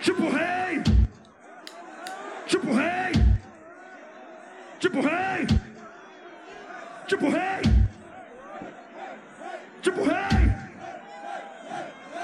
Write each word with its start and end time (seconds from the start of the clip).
Tipo 0.00 0.28
rei! 0.28 0.82
Tipo 2.46 2.72
rei! 2.72 3.12
Tipo 4.78 5.00
rei! 5.00 5.46
Tipo 7.08 7.28
rei! 7.28 7.62
Tipo 9.82 10.04
rei! 10.04 10.54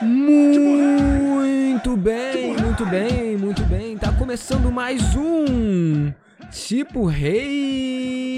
Muito 0.03 1.97
bem, 1.97 2.57
muito 2.57 2.87
bem, 2.87 3.37
muito 3.37 3.63
bem. 3.65 3.99
Tá 3.99 4.13
começando 4.13 4.71
mais 4.71 5.17
um 5.17 6.13
Tipo 6.53 7.07
Rei. 7.07 8.30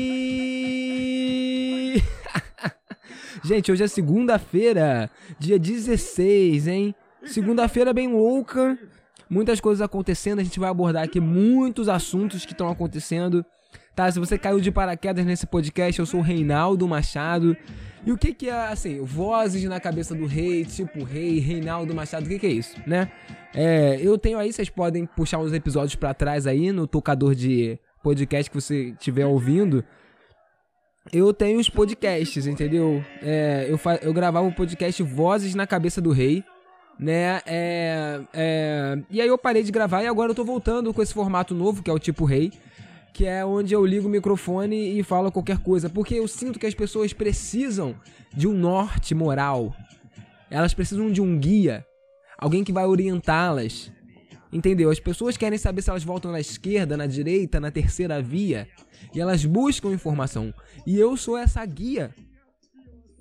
Gente, 3.45 3.73
hoje 3.73 3.83
é 3.83 3.89
segunda-feira, 3.89 5.11
dia 5.39 5.59
16, 5.59 6.69
hein? 6.69 6.95
Segunda-feira 7.25 7.93
bem 7.93 8.09
louca 8.09 8.79
muitas 9.33 9.61
coisas 9.61 9.81
acontecendo. 9.81 10.41
A 10.41 10.45
gente 10.45 10.61
vai 10.61 10.69
abordar 10.69 11.03
aqui 11.03 11.19
muitos 11.19 11.89
assuntos 11.89 12.45
que 12.45 12.53
estão 12.53 12.69
acontecendo. 12.69 13.45
Tá, 13.97 14.11
se 14.11 14.19
você 14.19 14.39
caiu 14.39 14.61
de 14.61 14.71
paraquedas 14.71 15.25
nesse 15.25 15.47
podcast, 15.47 15.99
eu 15.99 16.07
sou 16.07 16.21
o 16.21 16.23
Reinaldo 16.23 16.87
Machado. 16.87 17.57
E 18.05 18.13
o 18.13 18.19
que 18.19 18.35
que 18.35 18.49
é, 18.49 18.69
assim, 18.69 19.03
vozes 19.03 19.65
na 19.65 19.81
cabeça 19.81 20.15
do 20.15 20.27
rei, 20.27 20.65
tipo 20.65 21.03
rei, 21.05 21.39
Reinaldo 21.39 21.95
Machado, 21.95 22.27
o 22.27 22.29
que 22.29 22.39
que 22.39 22.47
é 22.47 22.51
isso, 22.51 22.77
né? 22.87 23.11
É, 23.55 23.99
eu 24.01 24.19
tenho 24.19 24.39
aí, 24.39 24.53
vocês 24.53 24.69
podem 24.69 25.07
puxar 25.07 25.39
uns 25.39 25.53
episódios 25.53 25.95
para 25.95 26.13
trás 26.13 26.47
aí 26.47 26.73
no 26.73 26.87
tocador 26.87 27.35
de 27.35 27.79
podcast 28.03 28.51
que 28.51 28.61
você 28.61 28.91
estiver 28.91 29.27
ouvindo. 29.27 29.85
Eu 31.11 31.33
tenho 31.33 31.59
os 31.59 31.69
podcasts, 31.69 32.47
entendeu? 32.47 33.03
É, 33.23 33.67
eu, 33.69 33.81
eu 34.03 34.13
gravava 34.13 34.47
o 34.47 34.51
um 34.51 34.53
podcast 34.53 35.03
Vozes 35.03 35.55
na 35.55 35.67
Cabeça 35.67 36.01
do 36.01 36.11
Rei 36.11 36.45
né? 36.99 37.41
É, 37.45 38.21
é... 38.33 38.99
E 39.11 39.21
aí 39.21 39.29
eu 39.29 39.37
parei 39.37 39.63
de 39.63 39.73
gravar 39.73 40.03
e 40.03 40.07
agora 40.07 40.31
eu 40.31 40.35
tô 40.35 40.45
voltando 40.45 40.93
com 40.95 41.03
esse 41.03 41.13
formato 41.13 41.55
novo, 41.55 41.83
que 41.83 41.91
é 41.91 41.93
o 41.93 41.99
tipo 41.99 42.25
rei, 42.25 42.53
que 43.13 43.27
é 43.27 43.45
onde 43.45 43.75
eu 43.75 43.85
ligo 43.85 44.07
o 44.07 44.11
microfone 44.11 44.99
e 44.99 45.03
falo 45.03 45.33
qualquer 45.33 45.59
coisa, 45.59 45.91
porque 45.91 46.15
eu 46.15 46.29
sinto 46.29 46.59
que 46.59 46.67
as 46.67 46.75
pessoas 46.75 47.13
precisam 47.13 47.97
de 48.33 48.47
um 48.47 48.53
norte 48.53 49.15
moral. 49.15 49.75
Elas 50.51 50.75
precisam 50.75 51.11
de 51.11 51.21
um 51.21 51.39
guia, 51.39 51.85
alguém 52.39 52.63
que 52.63 52.73
vai 52.73 52.87
orientá-las. 52.87 53.91
Entendeu? 54.53 54.91
As 54.91 55.01
pessoas 55.01 55.37
querem 55.37 55.59
saber 55.59 55.83
se 55.83 55.91
elas 55.91 56.05
voltam 56.05 56.31
na 56.31 56.41
esquerda, 56.41 56.97
na 56.97 57.07
direita, 57.07 57.59
na 57.59 57.71
terceira 57.71 58.21
via, 58.21 58.69
e 59.15 59.21
elas 59.21 59.45
buscam 59.45 59.93
informação. 59.93 60.53
E 60.87 60.99
eu 60.99 61.17
sou 61.17 61.39
essa 61.39 61.65
guia. 61.65 62.15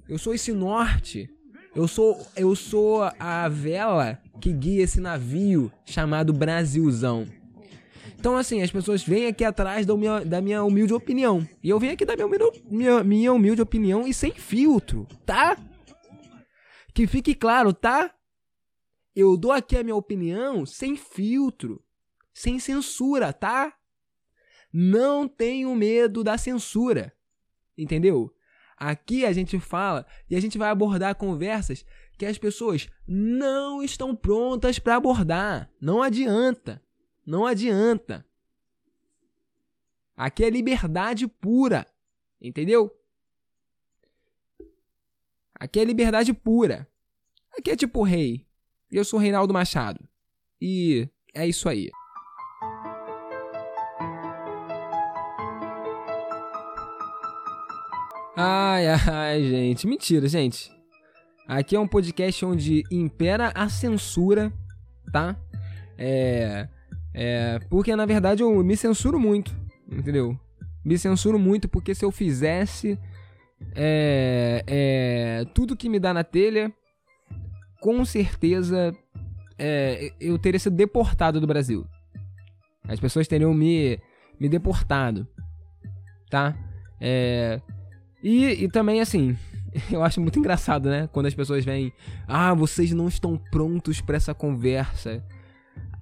Eu 0.10 0.18
sou 0.18 0.34
esse 0.34 0.52
norte 0.52 1.30
eu 1.74 1.88
sou, 1.88 2.20
eu 2.36 2.54
sou 2.54 3.02
a 3.18 3.48
vela 3.48 4.20
que 4.42 4.52
guia 4.52 4.84
esse 4.84 5.00
navio 5.00 5.72
chamado 5.86 6.34
Brasilzão. 6.34 7.26
Então, 8.20 8.36
assim, 8.36 8.62
as 8.62 8.70
pessoas 8.70 9.04
vêm 9.04 9.28
aqui 9.28 9.44
atrás 9.44 9.86
da 9.86 9.96
minha, 9.96 10.20
da 10.20 10.42
minha 10.42 10.64
humilde 10.64 10.94
opinião. 10.94 11.48
E 11.64 11.70
eu 11.70 11.80
venho 11.80 11.94
aqui 11.94 12.06
dar 12.06 12.18
minha, 12.18 12.28
minha, 12.70 13.04
minha 13.04 13.34
humilde 13.34 13.62
opinião 13.62 14.06
e 14.06 14.14
sem 14.14 14.32
filtro, 14.34 15.08
tá? 15.26 15.58
Que 16.94 17.08
fique 17.08 17.34
claro, 17.34 17.74
tá? 17.74 18.12
Eu 19.16 19.36
dou 19.36 19.52
aqui 19.52 19.78
a 19.78 19.84
minha 19.84 19.96
opinião 19.96 20.66
sem 20.66 20.96
filtro, 20.96 21.84
sem 22.34 22.60
censura, 22.60 23.34
tá? 23.34 23.78
Não 24.72 25.28
tenho 25.28 25.76
medo 25.76 26.24
da 26.24 26.38
censura, 26.38 27.14
entendeu? 27.78 28.34
Aqui 28.78 29.26
a 29.26 29.34
gente 29.34 29.60
fala 29.60 30.08
e 30.30 30.36
a 30.36 30.40
gente 30.40 30.58
vai 30.58 30.70
abordar 30.70 31.16
conversas 31.16 31.86
que 32.18 32.26
as 32.26 32.38
pessoas 32.38 32.90
não 33.08 33.84
estão 33.84 34.16
prontas 34.16 34.80
para 34.80 34.96
abordar. 34.96 35.70
Não 35.80 36.02
adianta. 36.02 36.82
Não 37.26 37.46
adianta. 37.46 38.26
Aqui 40.16 40.44
é 40.44 40.50
liberdade 40.50 41.28
pura. 41.28 41.86
Entendeu? 42.40 42.96
Aqui 45.54 45.80
é 45.80 45.84
liberdade 45.84 46.34
pura. 46.34 46.88
Aqui 47.56 47.72
é 47.72 47.76
tipo 47.76 48.02
rei. 48.02 48.48
Eu 48.92 49.06
sou 49.06 49.18
Reinaldo 49.18 49.54
Machado. 49.54 50.02
E 50.62 51.08
é 51.34 51.48
isso 51.48 51.70
aí. 51.70 51.90
Ai, 58.36 58.88
ai, 58.88 59.44
gente. 59.44 59.88
Mentira, 59.88 60.28
gente. 60.28 60.70
Aqui 61.48 61.74
é 61.74 61.80
um 61.80 61.88
podcast 61.88 62.44
onde 62.44 62.84
impera 62.92 63.54
a 63.56 63.70
censura, 63.70 64.52
tá? 65.10 65.38
É. 65.98 66.68
É. 67.14 67.60
Porque 67.70 67.96
na 67.96 68.06
verdade 68.06 68.44
eu 68.44 68.62
me 68.62 68.76
censuro 68.76 69.18
muito, 69.18 69.56
entendeu? 69.90 70.38
Me 70.84 70.98
censuro 70.98 71.40
muito 71.40 71.70
porque 71.70 71.96
se 71.96 72.04
eu 72.04 72.12
fizesse. 72.12 73.00
É. 73.74 74.66
É. 74.68 75.46
Tudo 75.54 75.78
que 75.78 75.88
me 75.88 75.98
dá 75.98 76.14
na 76.14 76.26
telha, 76.26 76.74
com 77.82 78.06
certeza. 78.06 78.96
É, 79.58 80.14
eu 80.20 80.40
teria 80.40 80.60
sido 80.60 80.76
deportado 80.76 81.42
do 81.42 81.48
Brasil. 81.48 81.86
As 82.88 83.00
pessoas 83.00 83.28
teriam 83.28 83.54
me, 83.54 84.00
me 84.40 84.48
deportado, 84.48 85.28
tá? 86.30 86.56
É, 87.00 87.62
e, 88.24 88.46
e 88.64 88.70
também, 88.70 89.02
assim, 89.02 89.38
eu 89.92 90.04
acho 90.04 90.22
muito 90.22 90.40
engraçado, 90.40 90.90
né? 90.90 91.08
Quando 91.12 91.26
as 91.26 91.34
pessoas 91.34 91.66
vêm, 91.66 91.92
ah, 92.28 92.54
vocês 92.54 92.92
não 92.92 93.08
estão 93.08 93.38
prontos 93.52 94.00
para 94.00 94.18
essa 94.18 94.34
conversa. 94.34 95.24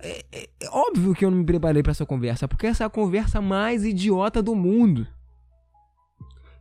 É, 0.02 0.26
é, 0.32 0.50
é, 0.62 0.70
óbvio 0.70 1.14
que 1.14 1.26
eu 1.26 1.32
não 1.32 1.40
me 1.40 1.46
preparei 1.46 1.84
para 1.84 1.92
essa 1.92 2.06
conversa, 2.06 2.48
porque 2.48 2.68
essa 2.68 2.84
é 2.84 2.88
a 2.88 2.90
conversa 2.90 3.42
mais 3.42 3.84
idiota 3.84 4.42
do 4.42 4.56
mundo. 4.56 5.08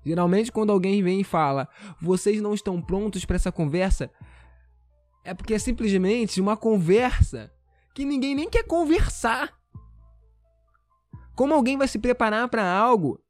Geralmente, 0.05 0.51
quando 0.51 0.71
alguém 0.71 1.03
vem 1.03 1.21
e 1.21 1.25
fala, 1.25 1.69
vocês 2.01 2.41
não 2.41 2.55
estão 2.55 2.81
prontos 2.81 3.25
para 3.25 3.37
essa 3.37 3.53
conversa, 3.53 4.11
é 5.29 5.35
porque 5.35 5.53
é 5.53 5.59
simplesmente 5.59 6.41
uma 6.41 6.57
conversa 6.57 7.53
que 7.95 8.03
ninguém 8.03 8.35
nem 8.35 8.49
quer 8.49 8.63
conversar. 8.63 9.53
Como 11.37 11.53
alguém 11.53 11.77
vai 11.77 11.87
se 11.87 11.99
preparar 11.99 12.49
para 12.49 12.67
algo 12.67 13.21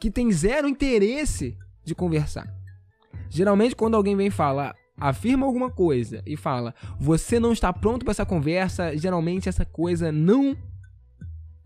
que 0.00 0.10
tem 0.10 0.32
zero 0.32 0.66
interesse 0.66 1.54
de 1.84 1.94
conversar. 1.94 2.48
Geralmente, 3.28 3.76
quando 3.76 3.94
alguém 3.94 4.16
vem 4.16 4.30
falar, 4.30 4.74
afirma 4.96 5.44
alguma 5.44 5.70
coisa 5.70 6.22
e 6.24 6.34
fala, 6.34 6.74
você 6.98 7.38
não 7.38 7.52
está 7.52 7.70
pronto 7.74 8.06
para 8.06 8.12
essa 8.12 8.24
conversa, 8.24 8.96
geralmente 8.96 9.50
essa 9.50 9.66
coisa 9.66 10.10
não 10.10 10.56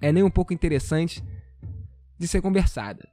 é 0.01 0.11
nem 0.11 0.25
um 0.25 0.31
pouco 0.31 0.53
interessante 0.53 1.23
de 2.19 2.27
ser 2.27 2.43
conversada. 2.43 3.09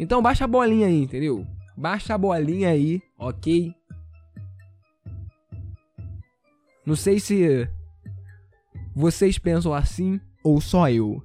Então 0.00 0.20
baixa 0.20 0.44
a 0.44 0.48
bolinha 0.48 0.88
aí, 0.88 1.00
entendeu? 1.00 1.46
Baixa 1.76 2.12
a 2.14 2.18
bolinha 2.18 2.70
aí, 2.70 3.00
ok? 3.16 3.72
Não 6.86 6.94
sei 6.94 7.18
se 7.18 7.68
vocês 8.94 9.38
pensam 9.38 9.72
assim 9.72 10.20
ou 10.42 10.60
só 10.60 10.90
eu. 10.90 11.22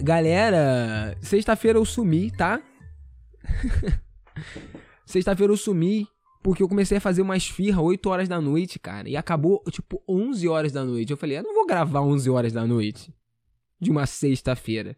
Galera, 0.00 1.16
sexta-feira 1.20 1.78
eu 1.78 1.84
sumi, 1.84 2.30
tá? 2.30 2.62
sexta-feira 5.04 5.52
eu 5.52 5.56
sumi 5.56 6.06
porque 6.42 6.62
eu 6.62 6.68
comecei 6.68 6.98
a 6.98 7.00
fazer 7.00 7.22
uma 7.22 7.36
esfirra 7.36 7.82
8 7.82 8.08
horas 8.08 8.28
da 8.28 8.40
noite, 8.40 8.78
cara. 8.78 9.08
E 9.08 9.16
acabou, 9.16 9.60
tipo, 9.68 10.00
11 10.08 10.46
horas 10.46 10.70
da 10.70 10.84
noite. 10.84 11.10
Eu 11.10 11.16
falei, 11.16 11.38
eu 11.38 11.42
não 11.42 11.52
vou 11.52 11.66
gravar 11.66 12.02
11 12.02 12.30
horas 12.30 12.52
da 12.52 12.64
noite 12.64 13.12
de 13.80 13.90
uma 13.90 14.06
sexta-feira. 14.06 14.96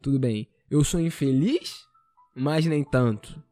Tudo 0.00 0.18
bem. 0.18 0.48
Eu 0.70 0.82
sou 0.82 0.98
infeliz, 0.98 1.84
mas 2.34 2.64
nem 2.64 2.82
tanto. 2.82 3.42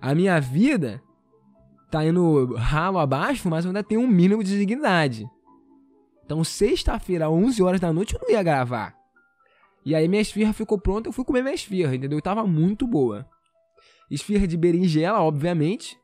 A 0.00 0.14
minha 0.14 0.40
vida 0.40 1.02
tá 1.90 2.04
indo 2.04 2.54
ralo 2.54 2.98
abaixo, 2.98 3.48
mas 3.48 3.64
eu 3.64 3.70
ainda 3.70 3.82
tenho 3.82 4.00
um 4.00 4.06
mínimo 4.06 4.42
de 4.42 4.58
dignidade. 4.58 5.28
Então, 6.24 6.42
sexta-feira, 6.42 7.30
11 7.30 7.62
horas 7.62 7.80
da 7.80 7.92
noite, 7.92 8.14
eu 8.14 8.20
não 8.20 8.30
ia 8.30 8.42
gravar. 8.42 8.96
E 9.84 9.94
aí 9.94 10.08
minha 10.08 10.20
esfirra 10.20 10.52
ficou 10.52 10.78
pronta, 10.78 11.08
eu 11.08 11.12
fui 11.12 11.24
comer 11.24 11.42
minha 11.42 11.54
esfirra, 11.54 11.94
entendeu? 11.94 12.20
Tava 12.20 12.44
muito 12.44 12.86
boa. 12.86 13.26
Esfirra 14.10 14.46
de 14.46 14.56
berinjela, 14.56 15.22
obviamente. 15.22 15.96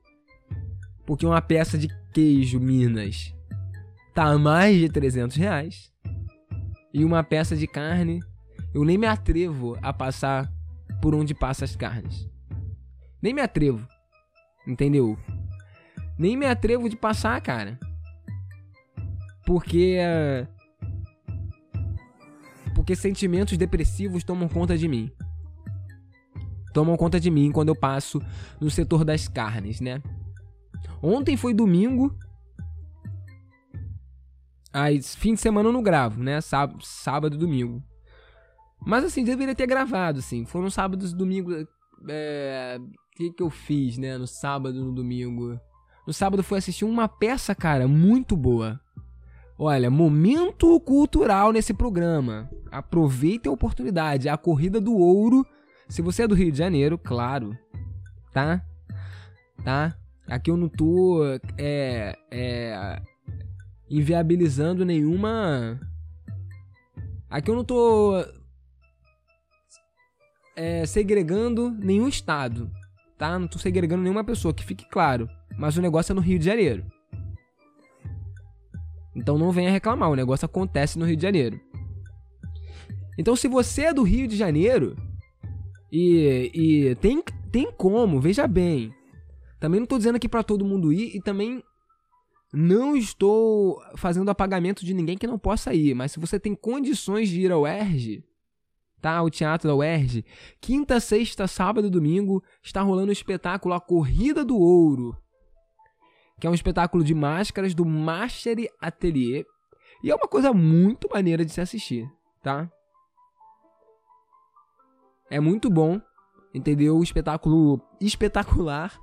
Porque 1.05 1.27
uma 1.27 1.43
peça 1.43 1.77
de 1.77 1.89
queijo 2.13 2.61
Minas 2.61 3.35
tá 4.15 4.39
mais 4.39 4.79
de 4.79 4.89
300 4.89 5.37
reais. 5.37 5.93
E 6.95 7.05
uma 7.05 7.25
peça 7.25 7.57
de 7.57 7.67
carne, 7.67 8.21
eu 8.73 8.85
nem 8.85 8.97
me 8.97 9.07
atrevo 9.07 9.77
a 9.83 9.93
passar 9.93 10.53
por 11.01 11.15
onde 11.15 11.35
passa 11.35 11.65
as 11.65 11.75
carnes. 11.75 12.31
Nem 13.23 13.33
me 13.33 13.41
atrevo. 13.41 13.87
Entendeu? 14.67 15.17
Nem 16.19 16.37
me 16.37 16.47
atrevo 16.47 16.89
de 16.89 16.97
passar, 16.97 17.41
cara. 17.41 17.79
Porque 19.45 19.99
uh, 19.99 20.47
porque 22.75 22.97
sentimentos 22.97 23.57
depressivos 23.57 24.25
tomam 24.25 24.49
conta 24.49 24.77
de 24.77 24.89
mim. 24.89 25.11
tomam 26.73 26.97
conta 26.97 27.21
de 27.21 27.31
mim 27.31 27.53
quando 27.53 27.69
eu 27.69 27.77
passo 27.77 28.21
no 28.61 28.71
setor 28.71 29.05
das 29.05 29.29
carnes, 29.29 29.81
né? 29.81 30.03
Ontem 31.03 31.37
foi 31.37 31.53
domingo. 31.53 32.17
Aí, 34.73 35.03
fim 35.03 35.35
de 35.35 35.41
semana 35.41 35.69
eu 35.69 35.73
não 35.73 35.83
gravo, 35.83 36.23
né? 36.23 36.41
Sábado, 36.41 36.83
sábado 36.83 37.37
domingo. 37.37 37.83
Mas 38.85 39.05
assim, 39.05 39.23
deveria 39.23 39.55
ter 39.55 39.67
gravado, 39.67 40.21
assim. 40.21 40.47
Foram 40.47 40.71
sábados 40.71 41.13
e 41.13 41.17
domingos. 41.17 41.67
É... 42.09 42.81
Que, 43.15 43.31
que 43.31 43.43
eu 43.43 43.51
fiz, 43.51 43.99
né? 43.99 44.17
No 44.17 44.27
sábado 44.27 44.83
no 44.83 44.93
domingo. 44.93 45.61
No 46.07 46.13
sábado 46.13 46.43
fui 46.43 46.59
assistir 46.59 46.85
uma 46.85 47.09
peça, 47.09 47.55
cara, 47.55 47.87
muito 47.87 48.37
boa. 48.37 48.81
Olha, 49.59 49.91
momento 49.91 50.81
cultural 50.81 51.53
nesse 51.53 51.73
programa. 51.73 52.51
Aproveite 52.71 53.49
a 53.49 53.53
oportunidade. 53.53 54.29
A 54.29 54.37
Corrida 54.37 54.81
do 54.81 54.97
Ouro. 54.97 55.47
Se 55.89 56.03
você 56.03 56.23
é 56.23 56.29
do 56.29 56.35
Rio 56.35 56.51
de 56.51 56.59
Janeiro, 56.59 56.99
claro. 56.99 57.57
Tá? 58.33 58.65
Tá? 59.63 59.97
Aqui 60.27 60.51
eu 60.51 60.57
não 60.57 60.69
tô 60.69 61.21
é, 61.59 62.17
é, 62.31 63.03
inviabilizando 63.89 64.85
nenhuma. 64.85 65.79
Aqui 67.29 67.51
eu 67.51 67.55
não 67.55 67.65
tô 67.65 68.15
é, 70.57 70.87
segregando 70.87 71.71
nenhum 71.71 72.09
estado, 72.09 72.71
tá? 73.23 73.39
Não 73.39 73.47
tô 73.47 73.57
segregando 73.57 74.03
nenhuma 74.03 74.25
pessoa, 74.25 74.53
que 74.53 74.65
fique 74.65 74.85
claro. 74.91 75.29
Mas 75.57 75.77
o 75.77 75.81
negócio 75.81 76.11
é 76.11 76.15
no 76.15 76.21
Rio 76.21 76.41
de 76.41 76.45
Janeiro. 76.45 76.85
Então 79.15 79.39
não 79.39 79.53
venha 79.53 79.71
reclamar, 79.71 80.11
o 80.11 80.17
negócio 80.17 80.45
acontece 80.45 80.99
no 80.99 81.05
Rio 81.05 81.17
de 81.17 81.23
Janeiro. 81.23 81.61
Então 83.17 83.37
se 83.37 83.47
você 83.47 83.83
é 83.83 83.95
do 83.95 84.03
Rio 84.03 84.27
de 84.27 84.37
Janeiro 84.37 84.97
e, 85.93 86.51
e 86.53 86.95
tem, 86.97 87.23
tem 87.53 87.71
como, 87.71 88.21
veja 88.21 88.49
bem. 88.49 88.93
Também 89.61 89.79
não 89.79 89.85
estou 89.85 89.99
dizendo 89.99 90.17
aqui 90.17 90.29
para 90.29 90.43
todo 90.43 90.65
mundo 90.65 90.93
ir 90.93 91.15
e 91.15 91.21
também 91.21 91.63
não 92.53 92.97
estou 92.97 93.81
fazendo 93.95 94.31
apagamento 94.31 94.85
de 94.85 94.93
ninguém 94.93 95.17
que 95.17 95.29
não 95.29 95.39
possa 95.39 95.73
ir, 95.73 95.95
mas 95.95 96.11
se 96.11 96.19
você 96.19 96.41
tem 96.41 96.57
condições 96.57 97.29
de 97.29 97.43
ir 97.43 97.53
ao 97.53 97.67
ERG, 97.67 98.25
tá? 99.03 99.21
O 99.21 99.29
teatro 99.29 99.69
da 99.69 99.75
UERJ, 99.75 100.25
quinta, 100.61 101.01
sexta, 101.01 101.47
sábado 101.49 101.89
e 101.89 101.91
domingo 101.91 102.43
está 102.63 102.81
rolando 102.81 103.09
o 103.09 103.13
espetáculo 103.13 103.75
A 103.75 103.81
Corrida 103.81 104.45
do 104.45 104.57
Ouro, 104.57 105.17
que 106.41 106.47
é 106.47 106.51
um 106.51 106.55
espetáculo 106.55 107.03
de 107.03 107.15
máscaras 107.15 107.75
do 107.75 107.85
Mastery 107.85 108.69
Atelier, 108.81 109.45
e 110.03 110.11
é 110.11 110.15
uma 110.15 110.29
coisa 110.29 110.53
muito 110.53 111.09
maneira 111.13 111.45
de 111.45 111.53
se 111.53 111.61
assistir, 111.61 112.09
tá? 112.43 112.71
É 115.29 115.41
muito 115.41 115.69
bom, 115.69 116.01
entendeu? 116.55 116.97
O 116.97 117.03
espetáculo 117.03 117.81
espetacular 118.01 118.97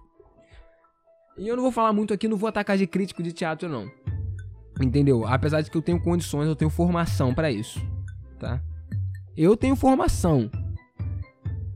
e 1.37 1.47
eu 1.47 1.55
não 1.55 1.63
vou 1.63 1.71
falar 1.71 1.93
muito 1.93 2.13
aqui, 2.13 2.27
não 2.27 2.35
vou 2.35 2.49
atacar 2.49 2.77
de 2.77 2.85
crítico 2.85 3.23
de 3.23 3.31
teatro, 3.31 3.69
não. 3.69 3.89
Entendeu? 4.81 5.25
Apesar 5.25 5.61
de 5.61 5.71
que 5.71 5.77
eu 5.77 5.81
tenho 5.81 6.01
condições, 6.01 6.47
eu 6.47 6.55
tenho 6.55 6.69
formação 6.69 7.33
para 7.33 7.49
isso, 7.49 7.79
tá? 8.37 8.61
Eu 9.41 9.55
tenho 9.55 9.73
formação. 9.73 10.51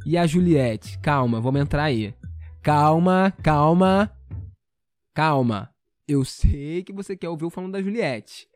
E 0.05 0.17
a 0.17 0.27
Juliette? 0.27 0.99
Calma, 0.99 1.39
vamos 1.39 1.61
entrar 1.61 1.83
aí. 1.83 2.13
Calma, 2.61 3.33
calma, 3.41 4.11
calma. 5.13 5.69
Eu 6.05 6.25
sei 6.25 6.83
que 6.83 6.91
você 6.91 7.15
quer 7.15 7.29
ouvir 7.29 7.45
eu 7.45 7.49
falando 7.49 7.71
da 7.71 7.81
Juliette. 7.81 8.49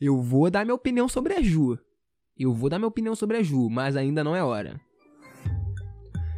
Eu 0.00 0.22
vou 0.22 0.48
dar 0.48 0.64
minha 0.64 0.76
opinião 0.76 1.08
sobre 1.08 1.34
a 1.34 1.42
Ju. 1.42 1.76
Eu 2.38 2.54
vou 2.54 2.70
dar 2.70 2.78
minha 2.78 2.86
opinião 2.86 3.16
sobre 3.16 3.36
a 3.36 3.42
Ju, 3.42 3.68
mas 3.68 3.96
ainda 3.96 4.22
não 4.22 4.36
é 4.36 4.44
hora. 4.44 4.80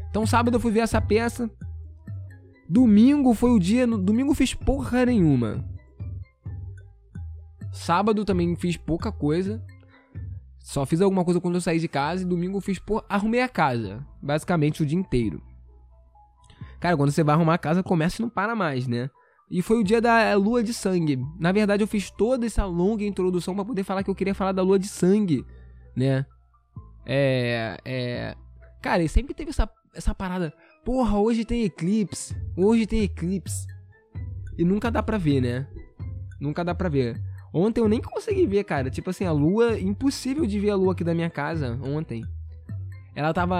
Então, 0.08 0.26
sábado 0.26 0.56
eu 0.56 0.60
fui 0.60 0.72
ver 0.72 0.80
essa 0.80 1.02
peça. 1.02 1.50
Domingo 2.66 3.34
foi 3.34 3.50
o 3.50 3.58
dia. 3.58 3.86
No 3.86 3.98
domingo 3.98 4.32
fiz 4.32 4.54
porra 4.54 5.04
nenhuma. 5.04 5.62
Sábado 7.70 8.24
também 8.24 8.56
fiz 8.56 8.78
pouca 8.78 9.12
coisa. 9.12 9.62
Só 10.64 10.86
fiz 10.86 11.02
alguma 11.02 11.22
coisa 11.26 11.42
quando 11.42 11.56
eu 11.56 11.60
saí 11.60 11.78
de 11.78 11.86
casa. 11.86 12.22
E 12.22 12.26
domingo 12.26 12.58
fiz 12.58 12.78
porra. 12.78 13.04
Arrumei 13.06 13.42
a 13.42 13.48
casa. 13.48 14.04
Basicamente 14.22 14.82
o 14.82 14.86
dia 14.86 14.98
inteiro. 14.98 15.42
Cara, 16.80 16.96
quando 16.96 17.10
você 17.10 17.22
vai 17.22 17.34
arrumar 17.34 17.54
a 17.54 17.58
casa, 17.58 17.82
começa 17.82 18.20
e 18.20 18.22
não 18.22 18.30
para 18.30 18.56
mais, 18.56 18.88
né? 18.88 19.10
E 19.50 19.60
foi 19.60 19.78
o 19.78 19.84
dia 19.84 20.00
da 20.00 20.34
lua 20.34 20.64
de 20.64 20.72
sangue. 20.72 21.22
Na 21.38 21.52
verdade, 21.52 21.82
eu 21.82 21.86
fiz 21.86 22.10
toda 22.10 22.46
essa 22.46 22.64
longa 22.64 23.04
introdução 23.04 23.54
para 23.54 23.64
poder 23.64 23.84
falar 23.84 24.02
que 24.02 24.08
eu 24.08 24.14
queria 24.14 24.34
falar 24.34 24.52
da 24.52 24.62
lua 24.62 24.78
de 24.78 24.88
sangue, 24.88 25.44
né? 25.94 26.24
É. 27.04 27.76
É. 27.84 28.36
Cara, 28.80 29.06
sempre 29.06 29.34
teve 29.34 29.50
essa, 29.50 29.68
essa 29.94 30.14
parada. 30.14 30.50
Porra, 30.82 31.18
hoje 31.18 31.44
tem 31.44 31.64
eclipse. 31.64 32.34
Hoje 32.56 32.86
tem 32.86 33.02
eclipse. 33.02 33.66
E 34.56 34.64
nunca 34.64 34.90
dá 34.90 35.02
pra 35.02 35.18
ver, 35.18 35.42
né? 35.42 35.66
Nunca 36.40 36.64
dá 36.64 36.74
pra 36.74 36.88
ver. 36.88 37.20
Ontem 37.56 37.80
eu 37.80 37.88
nem 37.88 38.00
consegui 38.00 38.46
ver, 38.46 38.64
cara. 38.64 38.90
Tipo 38.90 39.10
assim, 39.10 39.24
a 39.24 39.30
lua. 39.30 39.78
Impossível 39.78 40.44
de 40.44 40.58
ver 40.58 40.70
a 40.70 40.74
lua 40.74 40.92
aqui 40.92 41.04
da 41.04 41.14
minha 41.14 41.30
casa 41.30 41.78
ontem. 41.84 42.24
Ela 43.14 43.32
tava. 43.32 43.56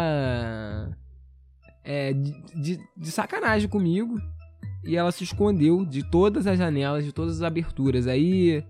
É, 1.84 2.12
de, 2.12 2.42
de, 2.60 2.80
de 2.96 3.10
sacanagem 3.12 3.68
comigo. 3.68 4.20
E 4.82 4.96
ela 4.96 5.12
se 5.12 5.22
escondeu 5.22 5.84
de 5.86 6.02
todas 6.10 6.44
as 6.46 6.58
janelas, 6.58 7.04
de 7.04 7.12
todas 7.12 7.36
as 7.36 7.42
aberturas. 7.42 8.08
Aí. 8.08 8.64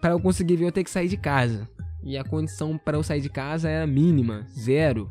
Para 0.00 0.10
eu 0.10 0.20
conseguir 0.20 0.56
ver, 0.56 0.66
eu 0.66 0.72
tenho 0.72 0.84
que 0.84 0.90
sair 0.90 1.08
de 1.08 1.16
casa. 1.16 1.68
E 2.02 2.18
a 2.18 2.24
condição 2.24 2.76
para 2.76 2.96
eu 2.96 3.02
sair 3.04 3.20
de 3.20 3.28
casa 3.28 3.68
era 3.68 3.86
mínima, 3.86 4.46
zero. 4.48 5.08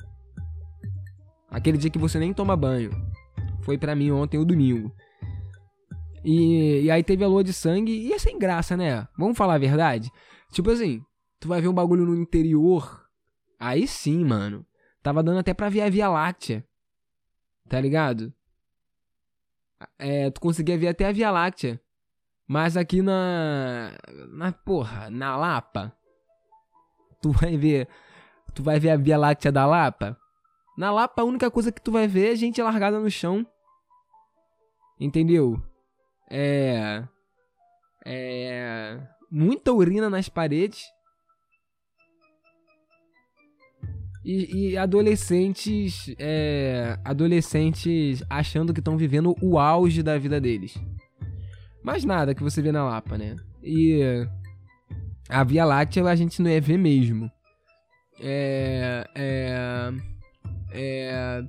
Aquele 1.50 1.78
dia 1.78 1.90
que 1.90 2.00
você 2.00 2.20
nem 2.20 2.34
toma 2.34 2.58
banho. 2.58 2.92
Foi 3.62 3.78
para 3.78 3.96
mim 3.96 4.12
ontem, 4.12 4.38
o 4.38 4.46
domingo. 4.46 4.94
E, 6.30 6.82
e 6.82 6.92
aí 6.92 7.02
teve 7.02 7.24
a 7.24 7.28
lua 7.28 7.42
de 7.42 7.54
sangue 7.54 7.90
e 7.90 8.12
é 8.12 8.20
sem 8.20 8.38
graça, 8.38 8.76
né? 8.76 9.08
Vamos 9.18 9.38
falar 9.38 9.54
a 9.54 9.58
verdade? 9.58 10.12
Tipo 10.52 10.72
assim, 10.72 11.02
tu 11.40 11.48
vai 11.48 11.62
ver 11.62 11.70
um 11.70 11.74
bagulho 11.74 12.06
no 12.06 12.14
interior. 12.18 13.08
Aí 13.58 13.88
sim, 13.88 14.26
mano. 14.26 14.66
Tava 15.02 15.24
dando 15.24 15.40
até 15.40 15.54
pra 15.54 15.70
ver 15.70 15.84
a 15.84 15.90
Via 15.90 16.10
Láctea. 16.10 16.68
Tá 17.70 17.80
ligado? 17.80 18.34
É, 19.98 20.30
tu 20.30 20.42
conseguia 20.42 20.78
ver 20.78 20.90
até 20.90 21.06
a 21.06 21.14
Via 21.14 21.32
Láctea. 21.32 21.80
Mas 22.46 22.76
aqui 22.76 23.02
na. 23.02 23.94
Na 24.30 24.52
porra, 24.52 25.10
na 25.10 25.38
Lapa. 25.38 25.96
Tu 27.22 27.32
vai 27.32 27.56
ver. 27.56 27.88
Tu 28.54 28.62
vai 28.62 28.82
ver 28.82 28.90
a 28.90 28.98
Via 28.98 29.18
Láctea 29.18 29.50
da 29.50 29.66
Lapa? 29.66 30.18
Na 30.78 30.92
Lapa, 30.92 31.22
a 31.22 31.26
única 31.26 31.50
coisa 31.50 31.72
que 31.72 31.82
tu 31.82 31.90
vai 31.90 32.06
ver 32.06 32.34
é 32.34 32.36
gente 32.36 32.62
largada 32.62 33.00
no 33.00 33.10
chão. 33.10 33.48
Entendeu? 35.00 35.62
É. 36.30 37.04
É. 38.06 39.00
Muita 39.32 39.72
urina 39.74 40.10
nas 40.10 40.30
paredes. 40.30 40.86
E, 44.24 44.72
e 44.72 44.78
adolescentes. 44.78 46.14
É, 46.20 46.98
adolescentes 47.04 48.24
achando 48.30 48.74
que 48.74 48.80
estão 48.80 48.98
vivendo 48.98 49.36
o 49.42 49.58
auge 49.58 50.04
da 50.04 50.18
vida 50.18 50.40
deles. 50.40 50.78
Mas 51.84 52.04
nada 52.04 52.36
que 52.36 52.44
você 52.44 52.62
vê 52.62 52.72
na 52.72 52.84
Lapa, 52.84 53.18
né? 53.18 53.36
E. 53.64 54.28
A 55.30 55.44
Via 55.44 55.66
Láctea 55.66 56.06
a 56.06 56.16
gente 56.16 56.42
não 56.42 56.50
ia 56.50 56.62
ver 56.62 56.78
mesmo. 56.78 57.30
É. 58.20 59.06
É. 59.16 59.92
É. 60.72 61.44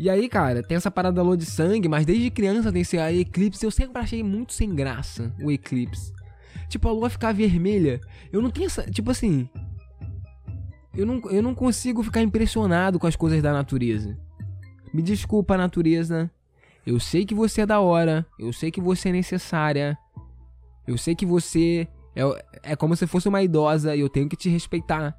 E 0.00 0.08
aí, 0.08 0.30
cara, 0.30 0.62
tem 0.62 0.78
essa 0.78 0.90
parada 0.90 1.16
da 1.16 1.22
lua 1.22 1.36
de 1.36 1.44
sangue, 1.44 1.86
mas 1.86 2.06
desde 2.06 2.30
criança 2.30 2.72
tem 2.72 2.80
esse 2.80 2.96
eclipse. 2.96 3.62
Eu 3.62 3.70
sempre 3.70 4.00
achei 4.00 4.22
muito 4.22 4.54
sem 4.54 4.74
graça 4.74 5.30
o 5.42 5.52
eclipse. 5.52 6.10
Tipo, 6.70 6.88
a 6.88 6.92
lua 6.92 7.10
ficar 7.10 7.34
vermelha. 7.34 8.00
Eu 8.32 8.40
não 8.40 8.50
tenho 8.50 8.64
essa. 8.64 8.82
Tipo 8.90 9.10
assim. 9.10 9.46
Eu 10.96 11.04
não, 11.04 11.20
eu 11.30 11.42
não 11.42 11.54
consigo 11.54 12.02
ficar 12.02 12.22
impressionado 12.22 12.98
com 12.98 13.06
as 13.06 13.14
coisas 13.14 13.42
da 13.42 13.52
natureza. 13.52 14.18
Me 14.94 15.02
desculpa, 15.02 15.54
natureza. 15.58 16.30
Eu 16.86 16.98
sei 16.98 17.26
que 17.26 17.34
você 17.34 17.60
é 17.60 17.66
da 17.66 17.80
hora. 17.80 18.24
Eu 18.38 18.54
sei 18.54 18.70
que 18.70 18.80
você 18.80 19.10
é 19.10 19.12
necessária. 19.12 19.98
Eu 20.86 20.96
sei 20.96 21.14
que 21.14 21.26
você 21.26 21.86
é, 22.16 22.72
é 22.72 22.74
como 22.74 22.96
se 22.96 23.06
fosse 23.06 23.28
uma 23.28 23.42
idosa 23.42 23.94
e 23.94 24.00
eu 24.00 24.08
tenho 24.08 24.30
que 24.30 24.36
te 24.36 24.48
respeitar. 24.48 25.14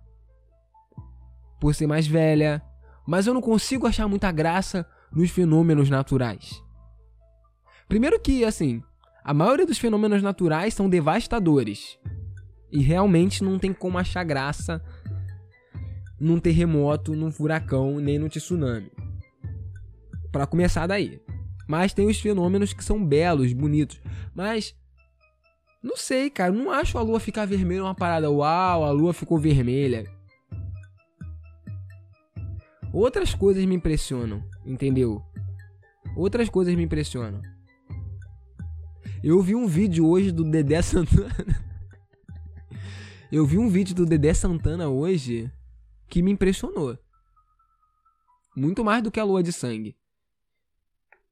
Por 1.60 1.76
ser 1.76 1.86
mais 1.86 2.08
velha, 2.08 2.64
mas 3.12 3.28
eu 3.28 3.34
não 3.34 3.42
consigo 3.42 3.86
achar 3.86 4.08
muita 4.08 4.32
graça 4.32 4.88
nos 5.12 5.30
fenômenos 5.30 5.90
naturais. 5.90 6.64
Primeiro 7.86 8.18
que, 8.18 8.46
assim, 8.46 8.82
a 9.22 9.34
maioria 9.34 9.66
dos 9.66 9.78
fenômenos 9.78 10.24
naturais 10.24 10.74
são 10.74 10.90
devastadores. 10.90 12.00
E 12.72 12.82
realmente 12.82 13.44
não 13.44 13.60
tem 13.60 13.74
como 13.74 13.98
achar 13.98 14.24
graça 14.24 14.82
num 16.18 16.40
terremoto, 16.40 17.14
num 17.14 17.30
furacão, 17.30 18.00
nem 18.00 18.18
no 18.18 18.30
tsunami. 18.30 18.90
Para 20.32 20.48
começar 20.48 20.88
daí. 20.88 21.22
Mas 21.68 21.94
tem 21.94 22.08
os 22.08 22.18
fenômenos 22.18 22.72
que 22.72 22.82
são 22.82 23.06
belos, 23.06 23.52
bonitos. 23.52 24.00
Mas 24.34 24.74
não 25.84 25.98
sei, 25.98 26.30
cara, 26.30 26.54
não 26.54 26.72
acho 26.72 26.98
a 26.98 27.02
lua 27.02 27.20
ficar 27.20 27.46
vermelha 27.46 27.84
uma 27.84 27.94
parada. 27.94 28.32
Uau, 28.32 28.86
a 28.86 28.92
lua 28.92 29.14
ficou 29.14 29.38
vermelha. 29.38 30.21
Outras 32.94 33.34
coisas 33.34 33.64
me 33.66 33.76
impressionam, 33.76 34.44
entendeu? 34.66 35.24
Outras 36.16 36.50
coisas 36.50 36.76
me 36.76 36.84
impressionam. 36.84 37.42
Eu 39.24 39.42
vi 39.42 39.56
um 39.56 39.68
vídeo 39.68 40.08
hoje 40.08 40.32
do 40.32 40.44
Dedé 40.44 40.82
Santana. 40.82 41.34
Eu 43.32 43.46
vi 43.46 43.58
um 43.58 43.70
vídeo 43.70 43.96
do 43.96 44.06
Dedé 44.06 44.34
Santana 44.34 44.90
hoje 44.90 45.50
que 46.10 46.22
me 46.22 46.32
impressionou. 46.32 46.98
Muito 48.56 48.84
mais 48.84 49.02
do 49.02 49.10
que 49.10 49.20
a 49.20 49.24
lua 49.24 49.42
de 49.42 49.54
sangue. 49.54 49.96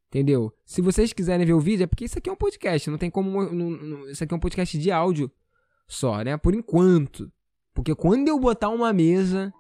Entendeu? 0.08 0.54
Se 0.66 0.82
vocês 0.82 1.12
quiserem 1.12 1.46
ver 1.46 1.54
o 1.54 1.60
vídeo, 1.60 1.84
é 1.84 1.88
porque 1.88 2.06
isso 2.06 2.18
aqui 2.18 2.30
é 2.30 2.34
um 2.34 2.38
podcast. 2.38 2.90
Não 2.90 2.98
tem 2.98 3.12
como. 3.12 3.44
Não, 3.52 3.70
não, 3.70 4.10
isso 4.10 4.24
aqui 4.24 4.34
é 4.34 4.38
um 4.38 4.40
podcast 4.40 4.78
de 4.78 4.92
áudio 4.92 5.30
só, 5.88 6.24
né? 6.24 6.38
Por 6.38 6.56
enquanto. 6.56 7.30
Porque 7.74 7.94
quando 7.94 8.30
eu 8.30 8.40
botar 8.40 8.70
uma 8.70 8.94
mesa. 8.94 9.54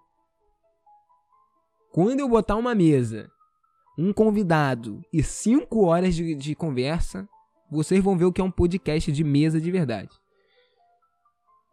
Quando 1.91 2.19
eu 2.19 2.29
botar 2.29 2.55
uma 2.55 2.75
mesa, 2.75 3.29
um 3.97 4.13
convidado 4.13 5.01
e 5.11 5.23
cinco 5.23 5.85
horas 5.85 6.15
de, 6.15 6.35
de 6.35 6.55
conversa, 6.55 7.27
vocês 7.71 8.03
vão 8.03 8.17
ver 8.17 8.25
o 8.25 8.31
que 8.31 8.41
é 8.41 8.43
um 8.43 8.51
podcast 8.51 9.11
de 9.11 9.23
mesa 9.23 9.59
de 9.59 9.71
verdade. 9.71 10.09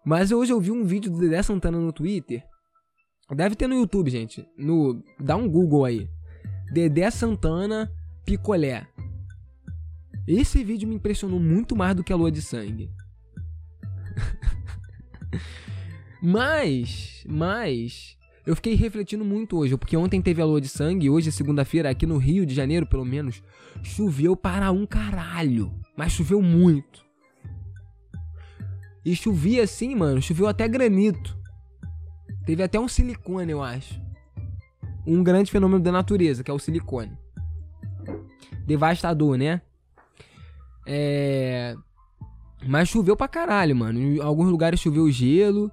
Mas 0.04 0.30
hoje 0.30 0.52
eu 0.52 0.60
vi 0.60 0.70
um 0.70 0.84
vídeo 0.84 1.10
do 1.10 1.18
Dedé 1.18 1.42
Santana 1.42 1.78
no 1.78 1.92
Twitter. 1.92 2.44
Deve 3.34 3.56
ter 3.56 3.66
no 3.66 3.74
YouTube, 3.74 4.10
gente. 4.10 4.46
No, 4.56 5.02
dá 5.18 5.36
um 5.36 5.48
Google 5.48 5.84
aí. 5.84 6.08
Dedé 6.72 7.10
Santana 7.10 7.92
picolé. 8.24 8.86
Esse 10.26 10.64
vídeo 10.64 10.88
me 10.88 10.94
impressionou 10.94 11.38
muito 11.38 11.76
mais 11.76 11.94
do 11.94 12.04
que 12.04 12.12
a 12.12 12.16
lua 12.16 12.30
de 12.30 12.40
sangue. 12.40 12.90
mas, 16.22 17.24
mas, 17.28 18.15
eu 18.46 18.54
fiquei 18.56 18.74
refletindo 18.74 19.24
muito 19.24 19.58
hoje, 19.58 19.76
porque 19.76 19.96
ontem 19.96 20.22
teve 20.22 20.40
a 20.40 20.44
lua 20.44 20.60
de 20.60 20.68
sangue, 20.68 21.10
hoje 21.10 21.28
é 21.28 21.32
segunda-feira, 21.32 21.90
aqui 21.90 22.06
no 22.06 22.16
Rio 22.16 22.46
de 22.46 22.54
Janeiro, 22.54 22.86
pelo 22.86 23.04
menos, 23.04 23.42
choveu 23.82 24.36
para 24.36 24.70
um 24.70 24.86
caralho. 24.86 25.74
Mas 25.96 26.12
choveu 26.12 26.40
muito. 26.40 27.04
E 29.04 29.14
chovia 29.14 29.64
assim, 29.64 29.94
mano, 29.94 30.22
choveu 30.22 30.46
até 30.46 30.66
granito. 30.66 31.36
Teve 32.46 32.62
até 32.62 32.78
um 32.78 32.88
silicone, 32.88 33.52
eu 33.52 33.62
acho. 33.62 34.00
Um 35.06 35.22
grande 35.22 35.50
fenômeno 35.50 35.82
da 35.82 35.92
natureza, 35.92 36.42
que 36.42 36.50
é 36.50 36.54
o 36.54 36.58
silicone 36.58 37.16
devastador, 38.66 39.38
né? 39.38 39.62
É. 40.84 41.74
Mas 42.66 42.88
choveu 42.88 43.16
pra 43.16 43.28
caralho, 43.28 43.76
mano. 43.76 43.98
Em 43.98 44.20
alguns 44.20 44.50
lugares 44.50 44.80
choveu 44.80 45.10
gelo. 45.10 45.70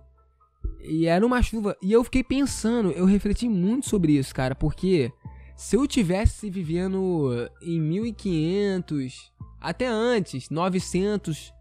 E 0.84 1.08
era 1.08 1.25
uma 1.25 1.42
chuva. 1.42 1.78
E 1.82 1.92
eu 1.92 2.04
fiquei 2.04 2.24
pensando, 2.24 2.92
eu 2.92 3.06
refleti 3.06 3.48
muito 3.48 3.90
sobre 3.90 4.13
isso, 4.18 4.36
cara, 4.36 4.54
porque 4.54 5.12
se 5.56 5.75
eu 5.75 5.88
tivesse 5.88 6.50
vivendo 6.50 7.50
em 7.62 7.80
1500, 7.80 9.32
até 9.62 9.88
antes, 9.88 10.50
900 10.50 11.54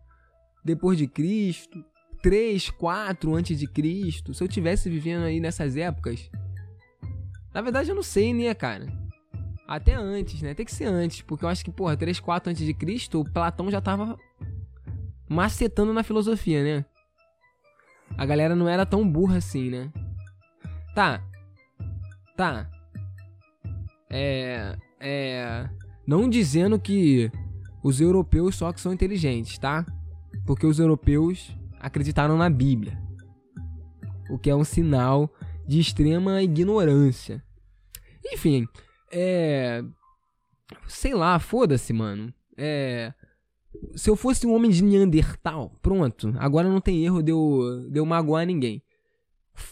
depois 0.64 0.98
de 0.98 1.06
Cristo, 1.06 1.84
3, 2.22 2.70
4 2.70 3.34
antes 3.34 3.58
de 3.58 3.66
Cristo, 3.66 4.34
se 4.34 4.42
eu 4.42 4.48
tivesse 4.48 4.90
vivendo 4.90 5.24
aí 5.24 5.40
nessas 5.40 5.76
épocas, 5.76 6.30
na 7.54 7.60
verdade 7.60 7.90
eu 7.90 7.94
não 7.94 8.02
sei, 8.02 8.32
né, 8.34 8.52
cara? 8.54 8.86
Até 9.68 9.94
antes, 9.94 10.42
né? 10.42 10.54
Tem 10.54 10.66
que 10.66 10.74
ser 10.74 10.84
antes, 10.84 11.22
porque 11.22 11.44
eu 11.44 11.48
acho 11.48 11.64
que, 11.64 11.70
porra, 11.70 11.96
3, 11.96 12.18
4 12.18 12.50
antes 12.50 12.66
de 12.66 12.74
Cristo, 12.74 13.20
o 13.20 13.24
Platão 13.24 13.70
já 13.70 13.80
tava 13.80 14.18
macetando 15.28 15.92
na 15.92 16.02
filosofia, 16.02 16.62
né? 16.62 16.84
A 18.16 18.26
galera 18.26 18.54
não 18.54 18.68
era 18.68 18.86
tão 18.86 19.08
burra 19.08 19.38
assim, 19.38 19.70
né? 19.70 19.90
Tá. 20.94 21.22
Tá. 22.36 22.70
É. 24.10 24.76
É. 25.00 25.68
Não 26.06 26.28
dizendo 26.28 26.78
que 26.78 27.30
os 27.82 28.00
europeus 28.00 28.54
só 28.54 28.72
que 28.72 28.80
são 28.80 28.92
inteligentes, 28.92 29.58
tá? 29.58 29.84
Porque 30.46 30.66
os 30.66 30.78
europeus 30.78 31.56
acreditaram 31.80 32.36
na 32.36 32.48
Bíblia. 32.48 33.00
O 34.30 34.38
que 34.38 34.50
é 34.50 34.54
um 34.54 34.64
sinal 34.64 35.32
de 35.66 35.80
extrema 35.80 36.42
ignorância. 36.42 37.42
Enfim, 38.24 38.66
é. 39.12 39.82
Sei 40.86 41.14
lá, 41.14 41.38
foda-se, 41.38 41.92
mano. 41.92 42.32
É. 42.56 43.12
Se 43.94 44.08
eu 44.10 44.16
fosse 44.16 44.46
um 44.46 44.54
homem 44.54 44.70
de 44.70 44.82
Neandertal, 44.82 45.72
pronto. 45.82 46.34
Agora 46.38 46.68
não 46.68 46.80
tem 46.80 47.04
erro 47.04 47.22
de 47.22 47.32
eu, 47.32 47.88
de 47.90 47.98
eu 47.98 48.06
magoar 48.06 48.46
ninguém. 48.46 48.82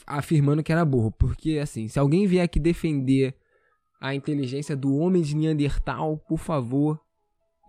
Afirmando 0.06 0.62
que 0.62 0.72
era 0.72 0.84
burro. 0.84 1.10
Porque, 1.12 1.58
assim, 1.58 1.88
se 1.88 1.98
alguém 1.98 2.26
vier 2.26 2.44
aqui 2.44 2.58
defender 2.58 3.34
a 4.00 4.14
inteligência 4.14 4.76
do 4.76 4.96
homem 4.96 5.22
de 5.22 5.36
Neandertal, 5.36 6.18
por 6.28 6.38
favor. 6.38 6.98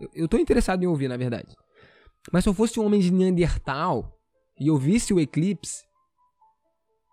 Eu, 0.00 0.10
eu 0.14 0.28
tô 0.28 0.38
interessado 0.38 0.82
em 0.82 0.86
ouvir, 0.86 1.08
na 1.08 1.16
verdade. 1.16 1.54
Mas 2.32 2.44
se 2.44 2.48
eu 2.48 2.54
fosse 2.54 2.80
um 2.80 2.86
homem 2.86 3.00
de 3.00 3.12
Neandertal 3.12 4.18
e 4.58 4.68
eu 4.68 4.76
visse 4.78 5.12
o 5.12 5.20
eclipse 5.20 5.84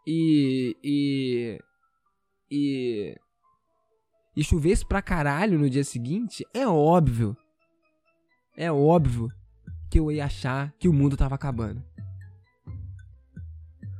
e. 0.07 0.75
e. 0.83 1.59
e 2.49 3.15
e 4.35 4.43
chovesse 4.43 4.85
pra 4.85 5.01
caralho 5.01 5.59
no 5.59 5.69
dia 5.69 5.83
seguinte, 5.83 6.45
é 6.53 6.65
óbvio. 6.65 7.35
É 8.59 8.69
óbvio 8.69 9.31
que 9.89 9.97
eu 9.97 10.11
ia 10.11 10.25
achar 10.25 10.73
que 10.77 10.89
o 10.89 10.93
mundo 10.93 11.15
tava 11.15 11.33
acabando. 11.33 11.81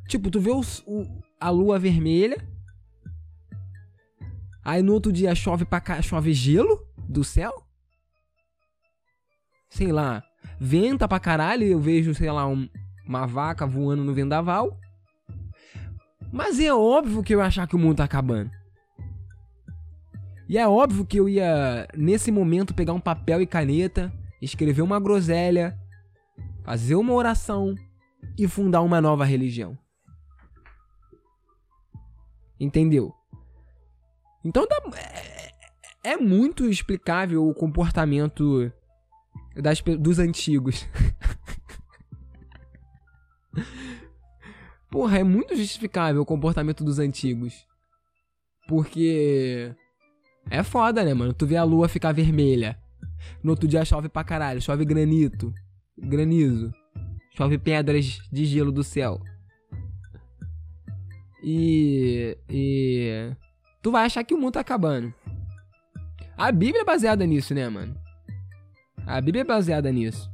Tipo, 0.09 0.29
tu 0.29 0.37
vê 0.41 0.51
o, 0.51 0.61
a 1.39 1.49
lua 1.49 1.79
vermelha. 1.79 2.45
Aí 4.61 4.81
no 4.81 4.91
outro 4.91 5.13
dia 5.13 5.33
chove 5.33 5.63
pra 5.63 5.79
cá, 5.79 6.01
chove 6.01 6.33
gelo 6.33 6.85
do 7.07 7.23
céu. 7.23 7.63
Sei 9.69 9.93
lá, 9.93 10.21
venta 10.59 11.07
pra 11.07 11.21
caralho 11.21 11.63
eu 11.63 11.79
vejo, 11.79 12.13
sei 12.13 12.29
lá, 12.29 12.45
um, 12.45 12.67
uma 13.07 13.25
vaca 13.25 13.65
voando 13.65 14.03
no 14.03 14.13
vendaval. 14.13 14.77
Mas 16.33 16.59
é 16.59 16.73
óbvio 16.73 17.23
que 17.23 17.33
eu 17.33 17.39
ia 17.39 17.45
achar 17.45 17.65
que 17.65 17.77
o 17.77 17.79
mundo 17.79 17.95
tá 17.95 18.03
acabando. 18.03 18.51
E 20.49 20.57
é 20.57 20.67
óbvio 20.67 21.05
que 21.05 21.17
eu 21.17 21.29
ia, 21.29 21.87
nesse 21.95 22.29
momento, 22.29 22.73
pegar 22.73 22.91
um 22.91 22.99
papel 22.99 23.41
e 23.41 23.47
caneta, 23.47 24.11
escrever 24.41 24.81
uma 24.81 24.99
groselha, 24.99 25.77
fazer 26.63 26.95
uma 26.95 27.13
oração 27.13 27.75
e 28.37 28.47
fundar 28.47 28.81
uma 28.81 29.01
nova 29.01 29.25
religião. 29.25 29.77
Entendeu? 32.59 33.13
Então 34.43 34.67
dá, 34.67 34.81
é, 34.97 35.51
é, 36.11 36.17
muito 36.17 36.65
explicável 36.65 37.47
o 37.47 37.53
comportamento 37.53 38.71
das, 39.55 39.81
dos 39.81 40.19
antigos. 40.19 40.87
Porra, 44.91 45.19
é 45.19 45.23
muito 45.23 45.55
justificável 45.55 46.21
o 46.21 46.25
comportamento 46.25 46.83
dos 46.83 46.99
antigos. 46.99 47.65
Porque 48.67 49.73
é 50.49 50.63
foda, 50.63 51.03
né, 51.03 51.13
mano? 51.13 51.33
Tu 51.33 51.45
vê 51.45 51.57
a 51.57 51.63
lua 51.63 51.87
ficar 51.87 52.11
vermelha. 52.11 52.79
No 53.43 53.51
outro 53.51 53.67
dia 53.67 53.85
chove 53.85 54.09
pra 54.09 54.23
caralho, 54.23 54.61
chove 54.61 54.85
granito, 54.85 55.53
granizo, 55.97 56.73
chove 57.35 57.57
pedras 57.57 58.19
de 58.31 58.45
gelo 58.45 58.71
do 58.71 58.83
céu. 58.83 59.21
E. 61.43 62.37
E. 62.49 63.31
Tu 63.81 63.91
vai 63.91 64.05
achar 64.05 64.23
que 64.23 64.33
o 64.33 64.37
mundo 64.37 64.53
tá 64.53 64.59
acabando. 64.59 65.13
A 66.37 66.51
Bíblia 66.51 66.81
é 66.81 66.85
baseada 66.85 67.25
nisso, 67.25 67.53
né, 67.53 67.67
mano? 67.69 67.97
A 69.05 69.19
Bíblia 69.21 69.41
é 69.41 69.45
baseada 69.45 69.91
nisso. 69.91 70.29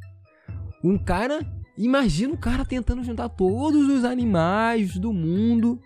Um 0.83 0.97
cara. 0.97 1.39
Imagina 1.77 2.33
o 2.33 2.37
cara 2.37 2.63
tentando 2.63 3.03
juntar 3.03 3.27
todos 3.27 3.89
os 3.89 4.05
animais 4.05 4.97
do 4.97 5.11
mundo 5.11 5.77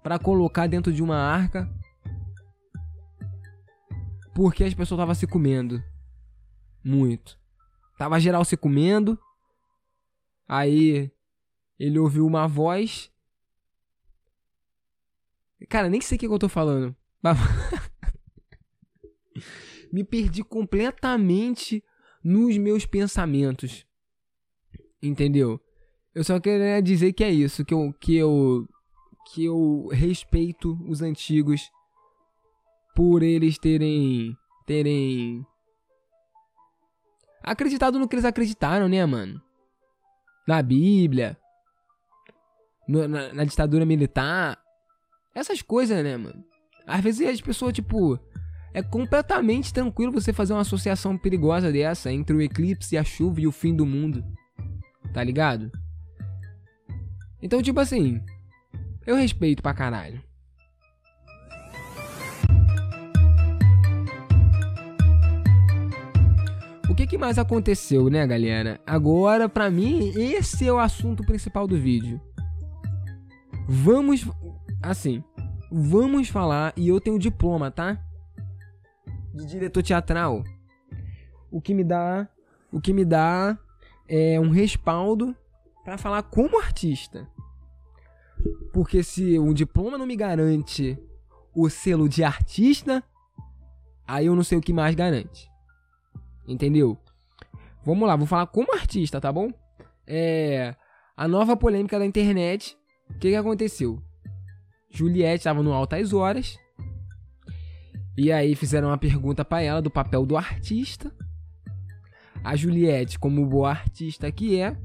para 0.00 0.16
colocar 0.16 0.68
dentro 0.68 0.92
de 0.92 1.02
uma 1.02 1.16
arca 1.16 1.68
porque 4.36 4.64
as 4.64 4.74
pessoas 4.74 4.98
estavam 4.98 5.14
se 5.14 5.26
comendo. 5.26 5.82
Muito. 6.84 7.38
Tava 7.96 8.20
geral 8.20 8.44
se 8.44 8.54
comendo. 8.54 9.18
Aí 10.46 11.10
ele 11.78 11.98
ouviu 11.98 12.26
uma 12.26 12.46
voz. 12.46 13.10
Cara, 15.70 15.88
nem 15.88 16.02
sei 16.02 16.16
o 16.16 16.18
que 16.18 16.26
eu 16.26 16.38
tô 16.38 16.50
falando. 16.50 16.94
Me 19.90 20.04
perdi 20.04 20.44
completamente 20.44 21.82
nos 22.22 22.58
meus 22.58 22.84
pensamentos. 22.84 23.86
Entendeu? 25.02 25.58
Eu 26.14 26.22
só 26.22 26.38
queria 26.38 26.82
dizer 26.82 27.14
que 27.14 27.24
é 27.24 27.30
isso, 27.30 27.64
que 27.64 27.72
eu 27.72 27.90
que 27.98 28.14
eu 28.14 28.68
que 29.32 29.46
eu 29.46 29.88
respeito 29.90 30.78
os 30.86 31.00
antigos 31.00 31.70
por 32.96 33.22
eles 33.22 33.58
terem 33.58 34.34
terem 34.66 35.46
acreditado 37.42 37.98
no 37.98 38.08
que 38.08 38.16
eles 38.16 38.24
acreditaram, 38.24 38.88
né, 38.88 39.04
mano? 39.04 39.40
Na 40.48 40.62
Bíblia, 40.62 41.36
no, 42.88 43.06
na, 43.06 43.32
na, 43.34 43.44
ditadura 43.44 43.84
militar. 43.84 44.58
Essas 45.34 45.60
coisas, 45.60 46.02
né, 46.02 46.16
mano? 46.16 46.42
Às 46.86 47.02
vezes 47.02 47.28
as 47.28 47.40
pessoas, 47.40 47.74
tipo, 47.74 48.18
é 48.72 48.82
completamente 48.82 49.74
tranquilo 49.74 50.10
você 50.10 50.32
fazer 50.32 50.54
uma 50.54 50.62
associação 50.62 51.18
perigosa 51.18 51.70
dessa 51.70 52.10
entre 52.10 52.34
o 52.34 52.40
eclipse, 52.40 52.96
a 52.96 53.04
chuva 53.04 53.42
e 53.42 53.46
o 53.46 53.52
fim 53.52 53.76
do 53.76 53.84
mundo. 53.84 54.24
Tá 55.12 55.22
ligado? 55.22 55.70
Então, 57.42 57.62
tipo 57.62 57.78
assim, 57.78 58.22
eu 59.06 59.16
respeito 59.16 59.62
pra 59.62 59.74
caralho. 59.74 60.22
Que, 66.96 67.06
que 67.06 67.18
mais 67.18 67.38
aconteceu, 67.38 68.08
né, 68.08 68.26
galera? 68.26 68.80
Agora, 68.86 69.50
pra 69.50 69.70
mim, 69.70 70.12
esse 70.16 70.66
é 70.66 70.72
o 70.72 70.78
assunto 70.78 71.22
principal 71.22 71.66
do 71.66 71.78
vídeo. 71.78 72.18
Vamos. 73.68 74.26
Assim. 74.82 75.22
Vamos 75.70 76.28
falar. 76.28 76.72
E 76.74 76.88
eu 76.88 76.98
tenho 76.98 77.18
diploma, 77.18 77.70
tá? 77.70 78.00
De 79.34 79.44
diretor 79.44 79.82
teatral. 79.82 80.42
O 81.50 81.60
que 81.60 81.74
me 81.74 81.84
dá. 81.84 82.26
O 82.72 82.80
que 82.80 82.94
me 82.94 83.04
dá 83.04 83.58
é 84.08 84.40
um 84.40 84.48
respaldo 84.48 85.36
para 85.84 85.98
falar 85.98 86.22
como 86.22 86.58
artista. 86.58 87.28
Porque 88.72 89.02
se 89.02 89.38
um 89.38 89.52
diploma 89.52 89.98
não 89.98 90.06
me 90.06 90.16
garante 90.16 90.98
o 91.54 91.68
selo 91.68 92.08
de 92.08 92.24
artista, 92.24 93.04
aí 94.06 94.26
eu 94.26 94.36
não 94.36 94.42
sei 94.42 94.56
o 94.56 94.62
que 94.62 94.72
mais 94.72 94.94
garante. 94.94 95.50
Entendeu? 96.46 96.98
Vamos 97.84 98.06
lá, 98.06 98.16
vou 98.16 98.26
falar 98.26 98.46
como 98.46 98.74
artista, 98.74 99.20
tá 99.20 99.32
bom? 99.32 99.50
É. 100.06 100.74
A 101.16 101.26
nova 101.26 101.56
polêmica 101.56 101.98
da 101.98 102.06
internet. 102.06 102.76
O 103.08 103.14
que, 103.18 103.30
que 103.30 103.36
aconteceu? 103.36 104.02
Juliette 104.90 105.38
estava 105.38 105.62
no 105.62 105.72
Altas 105.72 106.12
Horas. 106.12 106.58
E 108.16 108.32
aí 108.32 108.54
fizeram 108.54 108.88
uma 108.88 108.98
pergunta 108.98 109.44
para 109.44 109.62
ela 109.62 109.82
do 109.82 109.90
papel 109.90 110.24
do 110.24 110.36
artista. 110.36 111.12
A 112.42 112.56
Juliette, 112.56 113.18
como 113.18 113.44
boa 113.46 113.70
artista 113.70 114.30
que 114.30 114.58
é, 114.58 114.76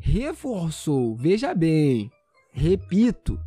reforçou, 0.00 1.16
veja 1.16 1.54
bem, 1.54 2.10
repito, 2.50 3.38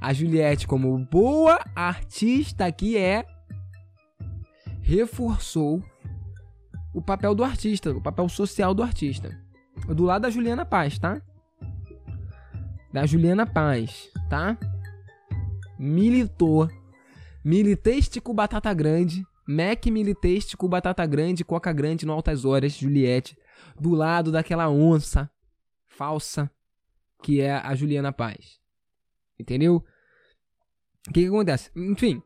a 0.00 0.12
Juliette, 0.12 0.66
como 0.66 0.98
boa 1.06 1.60
artista 1.74 2.70
que 2.72 2.96
é, 2.96 3.24
reforçou 4.80 5.82
o 6.92 7.00
papel 7.00 7.34
do 7.34 7.44
artista, 7.44 7.90
o 7.90 8.00
papel 8.00 8.28
social 8.28 8.74
do 8.74 8.82
artista. 8.82 9.38
Do 9.88 10.04
lado 10.04 10.22
da 10.22 10.30
Juliana 10.30 10.64
Paz, 10.64 10.98
tá? 10.98 11.22
Da 12.92 13.06
Juliana 13.06 13.46
Paz, 13.46 14.10
tá? 14.28 14.58
Militou. 15.78 16.68
Militeste 17.44 18.20
batata 18.34 18.72
grande. 18.74 19.24
Mac 19.46 19.86
militeste 19.86 20.56
batata 20.68 21.04
grande, 21.06 21.44
coca 21.44 21.72
grande 21.72 22.06
no 22.06 22.12
altas 22.12 22.44
horas, 22.44 22.72
Juliette. 22.72 23.36
Do 23.78 23.90
lado 23.90 24.30
daquela 24.30 24.68
onça 24.68 25.30
falsa 25.88 26.50
que 27.22 27.40
é 27.40 27.52
a 27.52 27.74
Juliana 27.74 28.12
Paz. 28.12 28.58
Entendeu? 29.38 29.84
O 31.08 31.12
que, 31.12 31.22
que 31.22 31.26
acontece? 31.26 31.70
Enfim, 31.74 32.22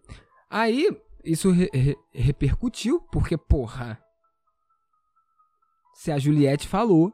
aí 0.50 0.88
isso 1.25 1.50
re 1.50 1.71
re 1.73 1.97
repercutiu, 2.12 3.00
porque, 3.12 3.37
porra, 3.37 4.03
se 5.94 6.10
a 6.10 6.18
Juliette 6.18 6.68
falou, 6.68 7.12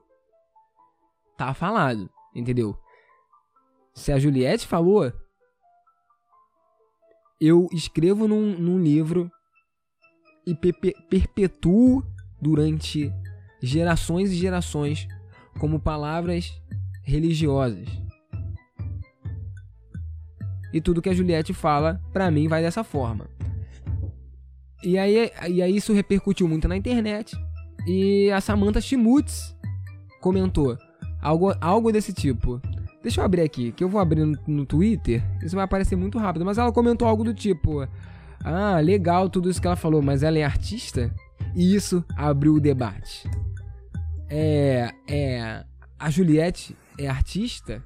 tá 1.36 1.54
falado, 1.54 2.10
entendeu? 2.34 2.76
Se 3.94 4.10
a 4.10 4.18
Juliette 4.18 4.66
falou, 4.66 5.12
eu 7.40 7.68
escrevo 7.72 8.26
num, 8.26 8.58
num 8.58 8.78
livro 8.78 9.30
e 10.46 10.54
perpetuo 10.54 12.02
durante 12.40 13.12
gerações 13.62 14.32
e 14.32 14.36
gerações 14.36 15.06
como 15.58 15.78
palavras 15.78 16.50
religiosas. 17.02 17.88
E 20.72 20.80
tudo 20.80 21.02
que 21.02 21.08
a 21.08 21.14
Juliette 21.14 21.52
fala, 21.52 22.00
para 22.12 22.30
mim, 22.30 22.48
vai 22.48 22.62
dessa 22.62 22.84
forma. 22.84 23.28
E 24.82 24.96
aí, 24.96 25.30
e 25.48 25.60
aí 25.60 25.76
isso 25.76 25.92
repercutiu 25.92 26.48
muito 26.48 26.68
na 26.68 26.76
internet. 26.76 27.36
E 27.86 28.30
a 28.30 28.40
Samantha 28.40 28.80
Schmutz 28.80 29.56
comentou 30.20 30.76
algo, 31.20 31.54
algo 31.60 31.92
desse 31.92 32.12
tipo. 32.12 32.60
Deixa 33.02 33.20
eu 33.20 33.24
abrir 33.24 33.42
aqui, 33.42 33.72
que 33.72 33.82
eu 33.82 33.88
vou 33.88 34.00
abrir 34.00 34.24
no, 34.24 34.38
no 34.46 34.66
Twitter. 34.66 35.22
Isso 35.42 35.56
vai 35.56 35.64
aparecer 35.64 35.96
muito 35.96 36.18
rápido. 36.18 36.44
Mas 36.44 36.58
ela 36.58 36.72
comentou 36.72 37.08
algo 37.08 37.24
do 37.24 37.32
tipo: 37.32 37.86
Ah, 38.44 38.78
legal 38.80 39.28
tudo 39.28 39.48
isso 39.50 39.60
que 39.60 39.66
ela 39.66 39.76
falou, 39.76 40.02
mas 40.02 40.22
ela 40.22 40.38
é 40.38 40.44
artista? 40.44 41.12
E 41.54 41.74
isso 41.74 42.04
abriu 42.16 42.54
o 42.54 42.60
debate. 42.60 43.28
É. 44.28 44.90
É. 45.08 45.64
A 45.98 46.10
Juliette 46.10 46.76
é 46.98 47.08
artista? 47.08 47.82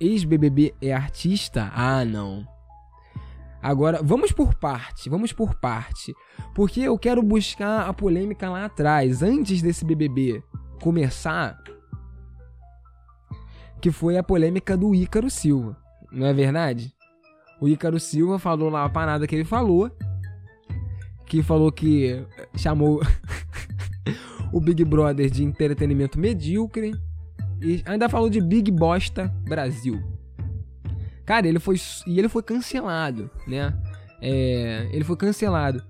Ex-BBB 0.00 0.74
é 0.80 0.94
artista? 0.94 1.70
Ah, 1.74 2.04
não. 2.04 2.46
Agora, 3.62 4.00
vamos 4.02 4.32
por 4.32 4.54
parte, 4.54 5.10
vamos 5.10 5.32
por 5.32 5.54
parte. 5.54 6.14
Porque 6.54 6.80
eu 6.80 6.98
quero 6.98 7.22
buscar 7.22 7.88
a 7.88 7.92
polêmica 7.92 8.48
lá 8.48 8.64
atrás, 8.64 9.22
antes 9.22 9.60
desse 9.60 9.84
BBB 9.84 10.42
começar, 10.80 11.62
que 13.80 13.90
foi 13.90 14.16
a 14.16 14.22
polêmica 14.22 14.76
do 14.76 14.94
Ícaro 14.94 15.28
Silva. 15.28 15.76
Não 16.10 16.26
é 16.26 16.32
verdade? 16.32 16.94
O 17.60 17.68
Ícaro 17.68 18.00
Silva 18.00 18.38
falou 18.38 18.70
lá 18.70 18.84
a 18.84 18.88
parada 18.88 19.26
que 19.26 19.34
ele 19.34 19.44
falou, 19.44 19.90
que 21.26 21.42
falou 21.42 21.70
que 21.70 22.24
chamou 22.56 23.00
o 24.52 24.60
Big 24.60 24.84
Brother 24.84 25.30
de 25.30 25.44
entretenimento 25.44 26.18
medíocre 26.18 26.92
e 27.62 27.82
ainda 27.84 28.08
falou 28.08 28.30
de 28.30 28.40
Big 28.40 28.70
Bosta 28.70 29.28
Brasil. 29.44 30.02
Cara, 31.30 31.46
ele 31.46 31.60
foi. 31.60 31.76
E 32.08 32.18
ele 32.18 32.28
foi 32.28 32.42
cancelado, 32.42 33.30
né? 33.46 33.72
É, 34.20 34.88
ele 34.90 35.04
foi 35.04 35.16
cancelado. 35.16 35.80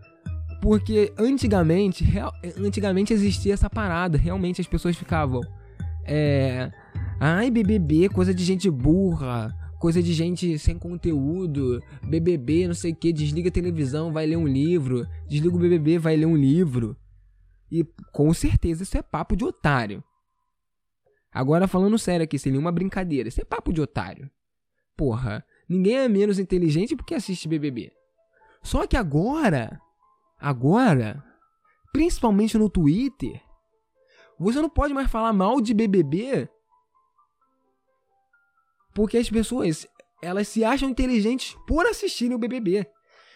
Porque 0.60 1.14
antigamente, 1.16 2.04
real, 2.04 2.30
antigamente 2.58 3.14
existia 3.14 3.54
essa 3.54 3.70
parada. 3.70 4.18
Realmente 4.18 4.60
as 4.60 4.66
pessoas 4.66 4.98
ficavam. 4.98 5.40
É, 6.04 6.70
Ai, 7.18 7.50
BBB, 7.50 8.10
coisa 8.10 8.34
de 8.34 8.44
gente 8.44 8.70
burra. 8.70 9.56
Coisa 9.78 10.02
de 10.02 10.12
gente 10.12 10.58
sem 10.58 10.78
conteúdo. 10.78 11.82
BBB, 12.02 12.66
não 12.66 12.74
sei 12.74 12.92
o 12.92 12.94
que. 12.94 13.10
Desliga 13.10 13.48
a 13.48 13.52
televisão, 13.52 14.12
vai 14.12 14.26
ler 14.26 14.36
um 14.36 14.46
livro. 14.46 15.08
Desliga 15.26 15.56
o 15.56 15.58
BBB, 15.58 15.98
vai 15.98 16.16
ler 16.16 16.26
um 16.26 16.36
livro. 16.36 16.94
E 17.72 17.82
com 18.12 18.30
certeza 18.34 18.82
isso 18.82 18.98
é 18.98 19.00
papo 19.00 19.34
de 19.34 19.46
otário. 19.46 20.04
Agora 21.32 21.66
falando 21.66 21.98
sério 21.98 22.24
aqui, 22.24 22.38
sem 22.38 22.52
nenhuma 22.52 22.70
brincadeira, 22.70 23.30
isso 23.30 23.40
é 23.40 23.44
papo 23.44 23.72
de 23.72 23.80
otário. 23.80 24.30
Porra, 25.00 25.42
ninguém 25.66 25.96
é 25.96 26.06
menos 26.10 26.38
inteligente 26.38 26.94
porque 26.94 27.14
assiste 27.14 27.48
BBB. 27.48 27.90
Só 28.62 28.86
que 28.86 28.98
agora, 28.98 29.80
agora, 30.38 31.24
principalmente 31.90 32.58
no 32.58 32.68
Twitter, 32.68 33.40
você 34.38 34.60
não 34.60 34.68
pode 34.68 34.92
mais 34.92 35.10
falar 35.10 35.32
mal 35.32 35.58
de 35.58 35.72
BBB 35.72 36.50
porque 38.92 39.16
as 39.16 39.30
pessoas, 39.30 39.86
elas 40.20 40.48
se 40.48 40.66
acham 40.66 40.90
inteligentes 40.90 41.56
por 41.66 41.86
assistirem 41.86 42.36
o 42.36 42.38
BBB. 42.38 42.86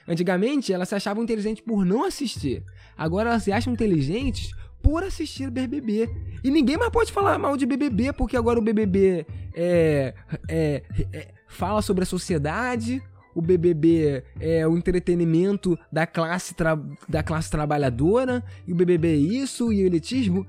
Antigamente, 0.06 0.70
elas 0.70 0.90
se 0.90 0.96
achavam 0.96 1.22
inteligentes 1.22 1.64
por 1.64 1.82
não 1.86 2.04
assistir. 2.04 2.62
Agora 2.94 3.30
elas 3.30 3.42
se 3.42 3.52
acham 3.52 3.72
inteligentes 3.72 4.50
por 4.82 5.02
assistir 5.02 5.50
BBB. 5.50 6.10
E 6.44 6.50
ninguém 6.50 6.76
mais 6.76 6.90
pode 6.90 7.10
falar 7.10 7.38
mal 7.38 7.56
de 7.56 7.64
BBB, 7.64 8.12
porque 8.12 8.36
agora 8.36 8.58
o 8.58 8.62
BBB 8.62 9.26
é, 9.54 10.14
é, 10.46 10.82
é, 11.10 11.34
fala 11.54 11.82
sobre 11.82 12.02
a 12.02 12.06
sociedade, 12.06 13.02
o 13.34 13.42
BBB 13.42 14.22
é 14.40 14.66
o 14.66 14.76
entretenimento 14.76 15.78
da 15.90 16.06
classe, 16.06 16.54
da 17.08 17.22
classe 17.22 17.50
trabalhadora, 17.50 18.42
e 18.66 18.72
o 18.72 18.76
BBB 18.76 19.08
é 19.08 19.16
isso, 19.16 19.72
e 19.72 19.82
o 19.82 19.86
elitismo. 19.86 20.46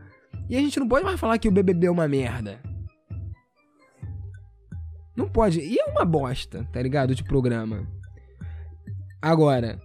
E 0.49 0.55
a 0.55 0.59
gente 0.59 0.79
não 0.79 0.87
pode 0.87 1.05
mais 1.05 1.19
falar 1.19 1.37
que 1.37 1.47
o 1.47 1.51
BBB 1.51 1.87
é 1.87 1.91
uma 1.91 2.07
merda. 2.07 2.59
Não 5.15 5.27
pode. 5.27 5.59
E 5.59 5.79
é 5.79 5.85
uma 5.85 6.03
bosta, 6.03 6.67
tá 6.71 6.81
ligado? 6.81 7.15
De 7.15 7.23
programa. 7.23 7.87
Agora, 9.21 9.79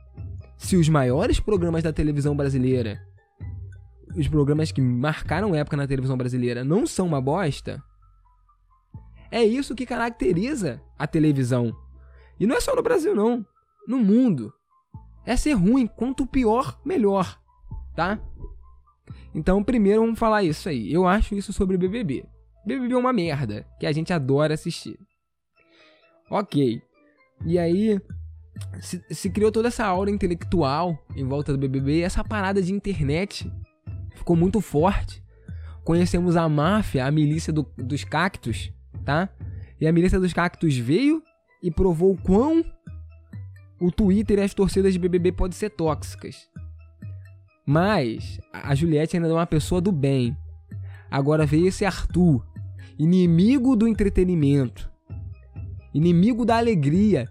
se 0.59 0.77
os 0.77 0.89
maiores 0.89 1.41
programas 1.41 1.83
da 1.83 1.93
televisão 1.93 2.37
brasileira 2.37 3.01
os 4.17 4.29
programas 4.29 4.73
que 4.73 4.81
marcaram 4.81 5.55
época 5.55 5.77
na 5.77 5.87
televisão 5.87 6.17
brasileira 6.17 6.65
não 6.65 6.87
são 6.87 7.07
uma 7.07 7.21
bosta, 7.21 7.83
é 9.31 9.43
isso 9.45 9.75
que 9.75 9.87
caracteriza 9.87 10.81
a 10.99 11.07
televisão. 11.07 11.75
E 12.39 12.47
não 12.47 12.57
é 12.57 12.61
só 12.61 12.75
no 12.75 12.83
Brasil, 12.83 13.15
não. 13.15 13.45
No 13.87 13.99
mundo. 13.99 14.53
É 15.27 15.37
ser 15.37 15.53
ruim. 15.53 15.87
Quanto 15.87 16.27
pior, 16.27 16.81
melhor. 16.85 17.39
Tá? 17.95 18.19
Então, 19.35 19.63
primeiro 19.63 20.01
vamos 20.01 20.19
falar 20.19 20.43
isso 20.43 20.69
aí. 20.69 20.93
Eu 20.93 21.07
acho 21.07 21.35
isso 21.35 21.53
sobre 21.53 21.77
BBB. 21.77 22.25
BBB 22.67 22.95
é 22.95 22.97
uma 22.97 23.13
merda 23.13 23.67
que 23.79 23.87
a 23.87 23.93
gente 23.93 24.13
adora 24.13 24.55
assistir. 24.55 24.99
Ok. 26.31 26.81
E 27.45 27.59
aí, 27.59 28.01
se, 28.81 29.03
se 29.11 29.31
criou 29.31 29.51
toda 29.53 29.69
essa 29.69 29.85
aura 29.87 30.11
intelectual 30.11 30.99
em 31.17 31.25
volta 31.25 31.53
do 31.53 31.59
BBB 31.59 32.01
essa 32.01 32.23
parada 32.23 32.61
de 32.63 32.73
internet 32.73 33.51
ficou 34.15 34.37
muito 34.37 34.61
forte. 34.61 35.23
Conhecemos 35.85 36.37
a 36.37 36.49
máfia, 36.49 37.07
a 37.07 37.11
milícia 37.11 37.53
do- 37.53 37.67
dos 37.79 38.05
cactos, 38.05 38.73
tá? 39.11 39.29
E 39.81 39.89
a 39.89 39.93
milícia 39.93 40.21
dos 40.21 40.33
cactos 40.33 40.77
veio 40.77 41.21
e 41.61 41.71
provou 41.71 42.13
o 42.13 42.23
quão 42.23 42.65
o 43.81 43.91
Twitter 43.91 44.39
e 44.39 44.43
as 44.43 44.55
torcidas 44.55 44.93
de 44.93 44.99
BBB 45.01 45.33
podem 45.33 45.57
ser 45.57 45.71
tóxicas. 45.71 46.49
Mas 47.67 48.39
a 48.53 48.75
Juliette 48.75 49.17
ainda 49.17 49.29
é 49.29 49.33
uma 49.33 49.47
pessoa 49.47 49.81
do 49.81 49.91
bem. 49.91 50.37
Agora 51.11 51.45
veio 51.45 51.67
esse 51.67 51.85
Arthur, 51.85 52.47
inimigo 52.99 53.75
do 53.75 53.89
entretenimento, 53.89 54.89
inimigo 55.93 56.45
da 56.45 56.59
alegria, 56.59 57.29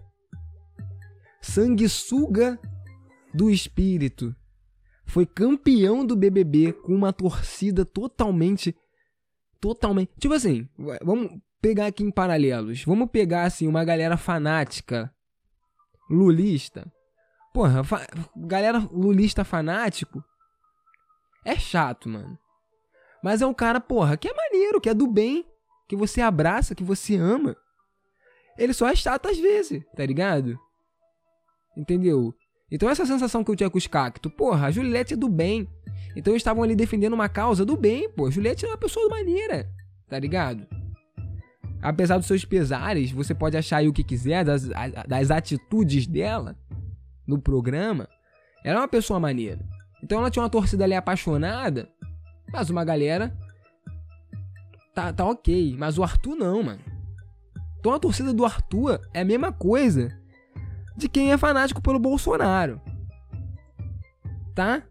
sanguessuga 1.40 2.60
do 3.34 3.50
espírito. 3.50 4.36
Foi 5.06 5.26
campeão 5.26 6.06
do 6.06 6.16
BBB 6.16 6.74
com 6.74 6.94
uma 6.94 7.14
torcida 7.14 7.86
totalmente 7.86 8.76
totalmente, 9.62 10.12
tipo 10.18 10.34
assim, 10.34 10.70
vamos 11.04 11.32
pegar 11.62 11.88
aqui 11.88 12.04
em 12.04 12.12
paralelos. 12.12 12.84
Vamos 12.84 13.10
pegar 13.10 13.44
assim 13.44 13.68
uma 13.68 13.84
galera 13.84 14.18
fanática 14.18 15.14
lulista. 16.10 16.92
Porra, 17.54 17.84
fa- 17.84 18.08
galera 18.36 18.80
lulista 18.92 19.44
fanático 19.44 20.24
é 21.46 21.56
chato, 21.58 22.08
mano. 22.10 22.38
Mas 23.24 23.42
é 23.42 23.46
um 23.46 23.54
cara, 23.54 23.80
porra, 23.82 24.16
que 24.16 24.28
é 24.28 24.34
maneiro, 24.34 24.80
que 24.80 24.90
é 24.90 24.94
do 24.94 25.08
bem, 25.08 25.46
que 25.88 25.96
você 25.96 26.22
abraça, 26.22 26.76
que 26.76 26.84
você 26.84 27.16
ama. 27.16 27.56
Ele 28.58 28.74
só 28.74 28.88
é 28.88 28.96
chato 28.96 29.28
às 29.28 29.38
vezes, 29.38 29.84
tá 29.96 30.06
ligado? 30.06 30.58
Entendeu? 31.78 32.34
Então 32.72 32.90
essa 32.90 33.06
sensação 33.06 33.44
que 33.44 33.50
eu 33.52 33.56
tinha 33.56 33.70
com 33.70 33.78
os 33.78 33.88
cactos, 33.88 34.32
porra, 34.34 34.68
a 34.68 34.72
Juliette 34.72 35.14
é 35.16 35.18
do 35.18 35.28
bem. 35.28 35.68
Então 36.16 36.34
eles 36.34 36.42
estavam 36.42 36.64
ali 36.64 36.76
defendendo 36.76 37.14
uma 37.14 37.28
causa 37.30 37.66
do 37.66 37.76
bem, 37.76 38.10
pô. 38.12 38.30
Juliette 38.30 38.66
é 38.66 38.68
uma 38.68 38.78
pessoa 38.78 39.10
maneira, 39.10 39.70
tá 40.08 40.20
ligado? 40.20 40.68
Apesar 41.82 42.18
dos 42.18 42.28
seus 42.28 42.44
pesares, 42.44 43.12
você 43.12 43.34
pode 43.34 43.56
achar 43.56 43.78
aí 43.78 43.88
o 43.88 43.94
que 43.94 44.04
quiser 44.04 44.44
das, 44.44 44.70
das 45.08 45.32
atitudes 45.32 46.06
dela 46.06 46.58
no 47.26 47.40
programa. 47.40 48.08
Ela 48.64 48.80
é 48.80 48.82
uma 48.82 48.88
pessoa 48.88 49.20
maneira. 49.20 49.66
Então 50.04 50.20
ela 50.20 50.30
tinha 50.30 50.44
uma 50.44 50.50
torcida 50.50 50.84
ali 50.84 50.94
apaixonada, 50.94 51.90
mas 52.52 52.70
uma 52.70 52.84
galera 52.84 53.36
tá, 54.94 55.14
tá 55.14 55.26
ok. 55.26 55.76
Mas 55.78 55.98
o 55.98 56.04
Arthur 56.04 56.36
não, 56.36 56.64
mano. 56.64 56.82
Então 57.80 57.94
a 57.94 58.00
torcida 58.00 58.34
do 58.34 58.44
Arthur 58.44 59.00
é 59.14 59.22
a 59.22 59.26
mesma 59.26 59.54
coisa 59.54 60.18
de 60.98 61.08
quem 61.08 61.32
é 61.32 61.38
fanático 61.38 61.82
pelo 61.82 61.98
Bolsonaro. 61.98 62.82
Tá? 64.54 64.84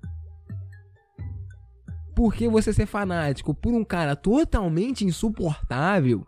Porque 2.15 2.49
você 2.49 2.73
ser 2.73 2.87
fanático 2.87 3.55
por 3.55 3.75
um 3.75 3.85
cara 3.85 4.17
totalmente 4.17 5.05
insuportável, 5.05 6.27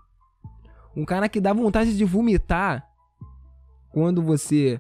um 1.01 1.05
cara 1.05 1.31
que 1.31 1.41
dá 1.41 1.53
vontade 1.55 1.97
de 1.97 2.05
vomitar 2.05 2.87
quando 3.91 4.21
você 4.23 4.79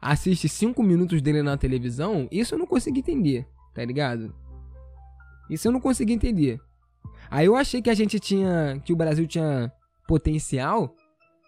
assiste 0.00 0.46
5 0.46 0.82
minutos 0.82 1.22
dele 1.22 1.42
na 1.42 1.56
televisão, 1.56 2.28
isso 2.30 2.54
eu 2.54 2.58
não 2.58 2.66
consegui 2.66 3.00
entender, 3.00 3.48
tá 3.74 3.82
ligado? 3.82 4.34
Isso 5.48 5.66
eu 5.66 5.72
não 5.72 5.80
consegui 5.80 6.12
entender. 6.12 6.60
Aí 7.30 7.46
eu 7.46 7.56
achei 7.56 7.80
que 7.80 7.88
a 7.88 7.94
gente 7.94 8.20
tinha. 8.20 8.78
que 8.84 8.92
o 8.92 8.96
Brasil 8.96 9.26
tinha 9.26 9.72
potencial, 10.06 10.94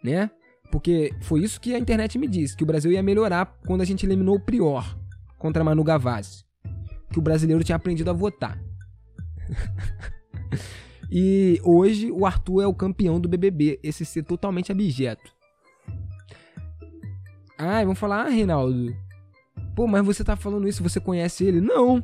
né? 0.03 0.31
Porque 0.73 1.13
foi 1.21 1.41
isso 1.41 1.61
que 1.61 1.75
a 1.75 1.79
internet 1.79 2.19
me 2.19 2.27
disse, 2.27 2.57
que 2.57 2.65
o 2.65 2.67
Brasil 2.67 2.91
ia 2.91 3.03
melhorar 3.03 3.59
quando 3.67 3.83
a 3.83 3.85
gente 3.85 4.07
eliminou 4.07 4.37
o 4.37 4.41
Prior 4.41 4.99
contra 5.39 5.63
Manu 5.63 5.85
Gavassi. 5.85 6.43
Que 7.13 7.19
o 7.19 7.23
brasileiro 7.23 7.63
tinha 7.63 7.77
aprendido 7.77 8.09
a 8.09 8.15
votar. 8.15 8.59
e 11.11 11.61
hoje 11.65 12.11
o 12.11 12.25
Arthur 12.25 12.63
é 12.63 12.67
o 12.67 12.75
campeão 12.75 13.21
do 13.21 13.29
BBB, 13.29 13.81
esse 13.83 14.05
ser 14.05 14.23
totalmente 14.23 14.71
abjeto. 14.71 15.33
Ah, 17.59 17.83
vamos 17.83 17.99
falar, 17.99 18.27
ah, 18.27 18.29
Reinaldo. 18.29 18.97
Pô, 19.75 19.87
mas 19.87 20.05
você 20.05 20.23
tá 20.23 20.37
falando 20.37 20.69
isso, 20.69 20.83
você 20.83 21.01
conhece 21.01 21.45
ele? 21.45 21.61
Não. 21.61 22.03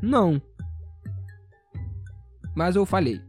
Não. 0.00 0.40
Mas 2.54 2.76
eu 2.76 2.86
falei. 2.86 3.20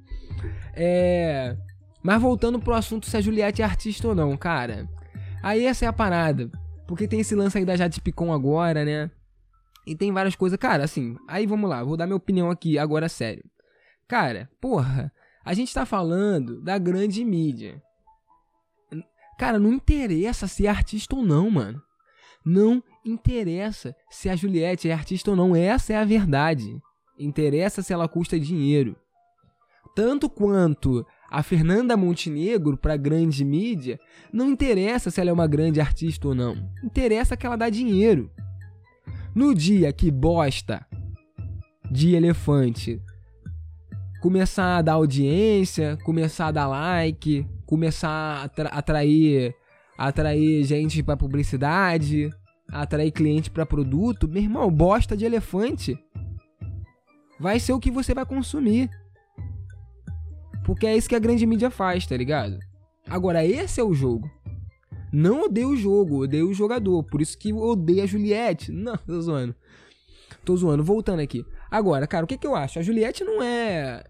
É. 0.74 1.58
Mas 2.04 2.22
voltando 2.22 2.60
pro 2.60 2.76
assunto 2.76 3.08
se 3.08 3.18
a 3.18 3.22
Juliette 3.22 3.62
é 3.62 3.66
artista 3.66 4.08
ou 4.08 4.16
não, 4.16 4.38
cara. 4.38 4.88
Aí 5.42 5.66
essa 5.66 5.86
é 5.86 5.88
a 5.88 5.94
parada. 5.94 6.52
Porque 6.88 7.08
tem 7.08 7.20
esse 7.20 7.36
lance 7.36 7.58
aí 7.58 7.66
da 7.66 7.76
Jade 7.76 8.00
Picon 8.00 8.32
agora, 8.32 8.86
né? 8.86 9.10
E 9.88 9.96
tem 9.96 10.12
várias 10.12 10.36
coisas. 10.36 10.58
Cara, 10.58 10.84
assim, 10.84 11.18
aí 11.28 11.46
vamos 11.46 11.70
lá, 11.70 11.84
vou 11.84 11.98
dar 11.98 12.06
minha 12.06 12.16
opinião 12.16 12.52
aqui, 12.52 12.78
agora 12.78 13.10
sério. 13.10 13.44
Cara, 14.08 14.50
porra, 14.62 15.12
a 15.44 15.54
gente 15.54 15.74
tá 15.74 15.86
falando 15.86 16.62
da 16.62 16.78
grande 16.78 17.24
mídia. 17.24 17.82
Cara, 19.38 19.60
não 19.60 19.74
interessa 19.74 20.48
se 20.48 20.66
é 20.68 20.70
artista 20.70 21.16
ou 21.16 21.24
não, 21.24 21.50
mano. 21.50 21.82
Não 22.46 22.84
interessa 23.04 23.96
se 24.10 24.30
a 24.30 24.36
Juliette 24.36 24.90
é 24.90 24.94
artista 24.94 25.32
ou 25.32 25.36
não. 25.36 25.56
Essa 25.56 25.94
é 25.94 25.98
a 25.98 26.06
verdade. 26.06 26.80
Interessa 27.18 27.82
se 27.82 27.92
ela 27.92 28.08
custa 28.08 28.40
dinheiro. 28.40 28.96
Tanto 29.96 30.30
quanto 30.30 31.06
a 31.30 31.42
Fernanda 31.42 31.98
Montenegro 31.98 32.78
pra 32.78 32.98
grande 32.98 33.44
mídia, 33.44 34.00
não 34.32 34.50
interessa 34.50 35.10
se 35.10 35.20
ela 35.20 35.30
é 35.30 35.34
uma 35.34 35.48
grande 35.48 35.82
artista 35.82 36.28
ou 36.28 36.36
não. 36.36 36.56
Interessa 36.84 37.36
que 37.36 37.46
ela 37.46 37.56
dá 37.56 37.70
dinheiro. 37.70 38.32
No 39.34 39.54
dia 39.54 39.92
que 39.92 40.12
bosta 40.12 40.86
de 41.90 42.16
elefante 42.16 43.02
começar 44.30 44.78
a 44.78 44.82
dar 44.82 44.94
audiência, 44.94 46.00
começar 46.04 46.48
a 46.48 46.52
dar 46.52 46.66
like, 46.68 47.46
começar 47.64 48.10
a 48.10 48.44
atra- 48.46 48.70
atrair 48.70 49.54
atrair 49.96 50.64
gente 50.64 51.04
pra 51.04 51.16
publicidade, 51.16 52.32
atrair 52.72 53.12
cliente 53.12 53.52
pra 53.52 53.68
produto, 53.68 54.28
meu 54.28 54.42
irmão, 54.42 54.72
bosta 54.72 55.16
de 55.16 55.26
elefante 55.26 55.96
vai 57.40 57.60
ser 57.60 57.74
o 57.74 57.80
que 57.80 57.92
você 57.92 58.16
vai 58.16 58.26
consumir. 58.26 58.90
Porque 60.66 60.88
é 60.88 60.98
isso 60.98 61.08
que 61.08 61.16
a 61.16 61.20
grande 61.20 61.46
mídia 61.46 61.70
faz, 61.70 62.08
tá 62.08 62.18
ligado? 62.18 62.58
Agora, 63.08 63.46
esse 63.46 63.80
é 63.80 63.84
o 63.84 63.94
jogo. 63.94 64.28
Não 65.14 65.44
odeio 65.44 65.70
o 65.70 65.78
jogo, 65.78 66.24
odeio 66.24 66.50
o 66.50 66.54
jogador. 66.54 67.04
Por 67.04 67.22
isso 67.22 67.38
que 67.38 67.54
odeio 67.54 68.02
a 68.02 68.08
Juliette. 68.08 68.72
Não, 68.74 68.98
tô 68.98 69.22
zoando. 69.22 69.56
Tô 70.44 70.58
zoando, 70.58 70.84
voltando 70.84 71.20
aqui. 71.20 71.46
Agora, 71.70 72.08
cara, 72.08 72.26
o 72.26 72.28
que, 72.28 72.38
que 72.40 72.48
eu 72.48 72.56
acho? 72.56 72.80
A 72.80 72.82
Juliette 72.82 73.24
não 73.24 73.42
é. 73.44 74.04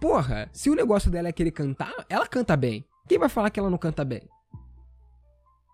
Porra, 0.00 0.48
se 0.52 0.70
o 0.70 0.74
negócio 0.74 1.10
dela 1.10 1.28
é 1.28 1.32
querer 1.32 1.50
cantar, 1.50 1.92
ela 2.08 2.26
canta 2.26 2.56
bem. 2.56 2.84
Quem 3.08 3.18
vai 3.18 3.28
falar 3.28 3.50
que 3.50 3.60
ela 3.60 3.70
não 3.70 3.78
canta 3.78 4.04
bem? 4.04 4.22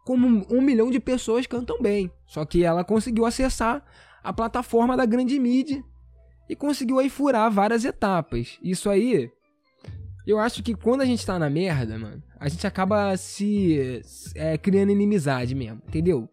Como 0.04 0.46
um, 0.50 0.60
milhão 0.60 0.90
de 0.90 1.00
pessoas 1.00 1.46
cantam 1.46 1.80
bem. 1.80 2.10
Só 2.26 2.44
que 2.44 2.64
ela 2.64 2.84
conseguiu 2.84 3.24
acessar 3.26 3.84
a 4.22 4.32
plataforma 4.32 4.96
da 4.96 5.04
grande 5.04 5.38
mídia 5.38 5.82
e 6.48 6.54
conseguiu 6.56 6.98
aí 6.98 7.10
furar 7.10 7.50
várias 7.50 7.84
etapas. 7.84 8.58
Isso 8.62 8.88
aí, 8.88 9.30
eu 10.26 10.38
acho 10.38 10.62
que 10.62 10.74
quando 10.74 11.00
a 11.00 11.04
gente 11.04 11.24
tá 11.26 11.38
na 11.38 11.50
merda, 11.50 11.98
mano, 11.98 12.22
a 12.38 12.48
gente 12.48 12.66
acaba 12.66 13.16
se 13.16 14.00
é, 14.34 14.56
criando 14.56 14.92
inimizade 14.92 15.54
mesmo, 15.54 15.82
entendeu? 15.88 16.28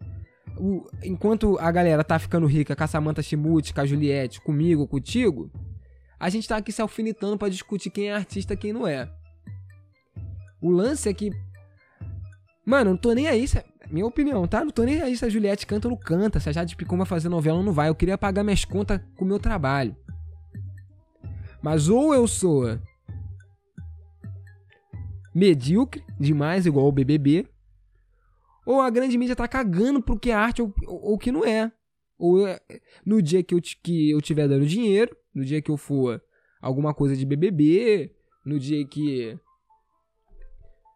O- 0.58 0.86
enquanto 1.04 1.58
a 1.60 1.72
galera 1.72 2.04
tá 2.04 2.20
ficando 2.20 2.46
rica 2.46 2.76
com 2.76 2.84
a 2.84 2.88
Samantha 2.88 3.24
Chimuti, 3.24 3.74
com 3.74 3.82
a 3.82 3.86
Juliette, 3.86 4.40
comigo, 4.42 4.88
contigo, 4.88 5.52
a 6.24 6.30
gente 6.30 6.48
tá 6.48 6.56
aqui 6.56 6.72
se 6.72 6.82
alfinetando 6.82 7.38
pra 7.38 7.50
discutir 7.50 7.90
quem 7.90 8.10
é 8.10 8.14
artista 8.16 8.54
e 8.54 8.58
quem 8.58 8.72
não 8.72 8.88
é. 8.88 9.12
O 10.62 10.70
lance 10.72 11.10
é 11.10 11.14
que. 11.14 11.30
Mano, 12.66 12.92
eu 12.92 12.94
não 12.94 12.98
tô 12.98 13.12
nem 13.12 13.28
aí. 13.28 13.46
Se... 13.46 13.62
Minha 13.92 14.06
opinião, 14.06 14.48
tá? 14.48 14.64
Não 14.64 14.72
tô 14.72 14.84
nem 14.84 15.02
aí 15.02 15.18
se 15.18 15.26
a 15.26 15.30
Juliette 15.30 15.68
canta 15.68 15.90
ou 15.90 15.96
não 15.96 16.00
canta. 16.00 16.40
Se 16.40 16.48
a 16.48 16.54
Jade 16.54 16.78
Picon 16.78 16.96
vai 16.96 17.06
fazer 17.06 17.28
novela 17.28 17.58
ou 17.58 17.64
não 17.64 17.74
vai. 17.74 17.90
Eu 17.90 17.96
queria 17.96 18.18
pagar 18.18 18.42
minhas 18.42 18.64
contas 18.64 19.02
com 19.18 19.26
o 19.26 19.28
meu 19.28 19.38
trabalho. 19.38 19.94
Mas 21.62 21.90
ou 21.90 22.14
eu 22.14 22.26
sou 22.26 22.80
medíocre 25.36 26.06
demais, 26.18 26.66
igual 26.66 26.88
o 26.88 26.92
BBB, 26.92 27.46
ou 28.66 28.80
a 28.80 28.90
grande 28.90 29.18
mídia 29.18 29.36
tá 29.36 29.46
cagando 29.46 30.02
pro 30.02 30.18
que 30.18 30.32
é 30.32 30.34
arte 30.34 30.62
ou, 30.62 30.74
ou 30.88 31.18
que 31.18 31.34
não 31.34 31.44
é. 31.44 31.70
Ou 32.18 32.48
é- 32.48 32.62
no 33.06 33.22
dia 33.22 33.44
que 33.44 33.54
eu, 33.54 33.60
que 33.62 34.12
eu 34.12 34.22
tiver 34.22 34.48
dando 34.48 34.66
dinheiro, 34.66 35.14
no 35.34 35.44
dia 35.44 35.62
que 35.62 35.72
eu 35.72 35.78
for 35.78 36.22
alguma 36.62 36.94
coisa 36.94 37.16
de 37.16 37.26
BBB, 37.26 38.16
no 38.46 38.60
dia 38.60 38.86
que. 38.88 39.38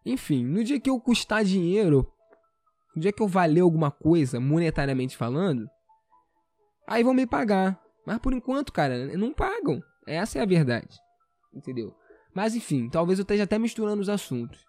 Enfim, 0.06 0.46
no 0.46 0.64
dia 0.64 0.80
que 0.80 0.90
eu 0.90 1.00
custar 1.00 1.44
dinheiro, 1.44 2.10
no 2.96 3.02
dia 3.02 3.12
que 3.12 3.22
eu 3.22 3.28
valer 3.28 3.62
alguma 3.62 3.92
coisa, 3.92 4.40
monetariamente 4.40 5.18
falando, 5.18 5.70
aí 6.88 7.04
vão 7.04 7.14
me 7.14 7.28
pagar. 7.28 7.82
Mas 8.06 8.20
por 8.20 8.34
enquanto, 8.34 8.72
cara, 8.72 9.18
não 9.18 9.34
pagam. 9.34 9.84
Essa 10.06 10.40
é 10.40 10.42
a 10.42 10.46
verdade. 10.46 10.98
Entendeu? 11.54 11.94
Mas 12.34 12.56
enfim, 12.56 12.90
talvez 12.90 13.20
eu 13.20 13.24
esteja 13.24 13.44
até 13.44 13.60
misturando 13.60 14.02
os 14.02 14.08
assuntos. 14.08 14.66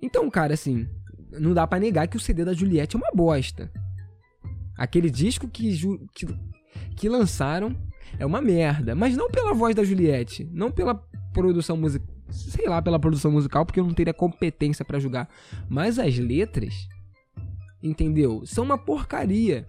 Então, 0.00 0.28
cara, 0.28 0.54
assim, 0.54 0.88
não 1.30 1.54
dá 1.54 1.66
pra 1.66 1.78
negar 1.78 2.08
que 2.08 2.16
o 2.16 2.20
CD 2.20 2.44
da 2.44 2.52
Juliette 2.52 2.96
é 2.96 2.98
uma 2.98 3.12
bosta. 3.14 3.72
Aquele 4.76 5.08
disco 5.08 5.48
que, 5.48 5.72
que, 6.12 6.26
que 6.96 7.08
lançaram 7.08 7.76
é 8.18 8.26
uma 8.26 8.40
merda. 8.40 8.94
Mas 8.94 9.16
não 9.16 9.30
pela 9.30 9.54
voz 9.54 9.74
da 9.74 9.84
Juliette, 9.84 10.48
não 10.52 10.70
pela 10.70 10.94
produção 11.32 11.76
musical. 11.76 12.12
Sei 12.30 12.66
lá, 12.66 12.80
pela 12.80 12.98
produção 12.98 13.30
musical, 13.30 13.66
porque 13.66 13.78
eu 13.78 13.84
não 13.84 13.92
teria 13.92 14.14
competência 14.14 14.84
para 14.84 14.98
julgar. 14.98 15.28
Mas 15.68 15.98
as 15.98 16.16
letras, 16.18 16.88
entendeu? 17.82 18.42
São 18.46 18.64
uma 18.64 18.78
porcaria. 18.78 19.66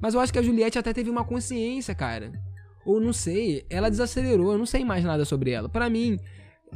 Mas 0.00 0.14
eu 0.14 0.20
acho 0.20 0.32
que 0.32 0.38
a 0.38 0.42
Juliette 0.42 0.78
até 0.78 0.92
teve 0.92 1.08
uma 1.08 1.24
consciência, 1.24 1.94
cara. 1.94 2.32
Ou 2.84 3.00
não 3.00 3.12
sei, 3.12 3.64
ela 3.70 3.90
desacelerou, 3.90 4.52
eu 4.52 4.58
não 4.58 4.66
sei 4.66 4.84
mais 4.84 5.04
nada 5.04 5.24
sobre 5.24 5.50
ela. 5.50 5.68
Para 5.68 5.88
mim, 5.88 6.18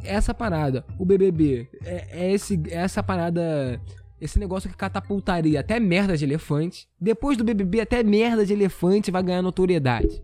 essa 0.02 0.34
parada, 0.34 0.84
o 0.98 1.04
BBB, 1.04 1.68
é, 1.84 2.06
é, 2.10 2.32
esse, 2.32 2.60
é 2.68 2.76
essa 2.76 3.02
parada, 3.02 3.80
esse 4.24 4.38
negócio 4.38 4.70
que 4.70 4.76
catapultaria 4.76 5.60
até 5.60 5.78
merda 5.78 6.16
de 6.16 6.24
elefante. 6.24 6.88
Depois 6.98 7.36
do 7.36 7.44
BBB, 7.44 7.80
até 7.80 8.02
merda 8.02 8.46
de 8.46 8.54
elefante 8.54 9.10
vai 9.10 9.22
ganhar 9.22 9.42
notoriedade. 9.42 10.22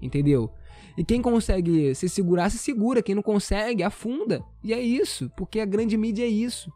Entendeu? 0.00 0.50
E 0.96 1.04
quem 1.04 1.20
consegue 1.20 1.94
se 1.94 2.08
segurar, 2.08 2.50
se 2.50 2.56
segura. 2.56 3.02
Quem 3.02 3.14
não 3.14 3.22
consegue, 3.22 3.82
afunda. 3.82 4.42
E 4.62 4.72
é 4.72 4.80
isso, 4.80 5.30
porque 5.36 5.60
a 5.60 5.66
grande 5.66 5.94
mídia 5.96 6.24
é 6.24 6.28
isso. 6.28 6.72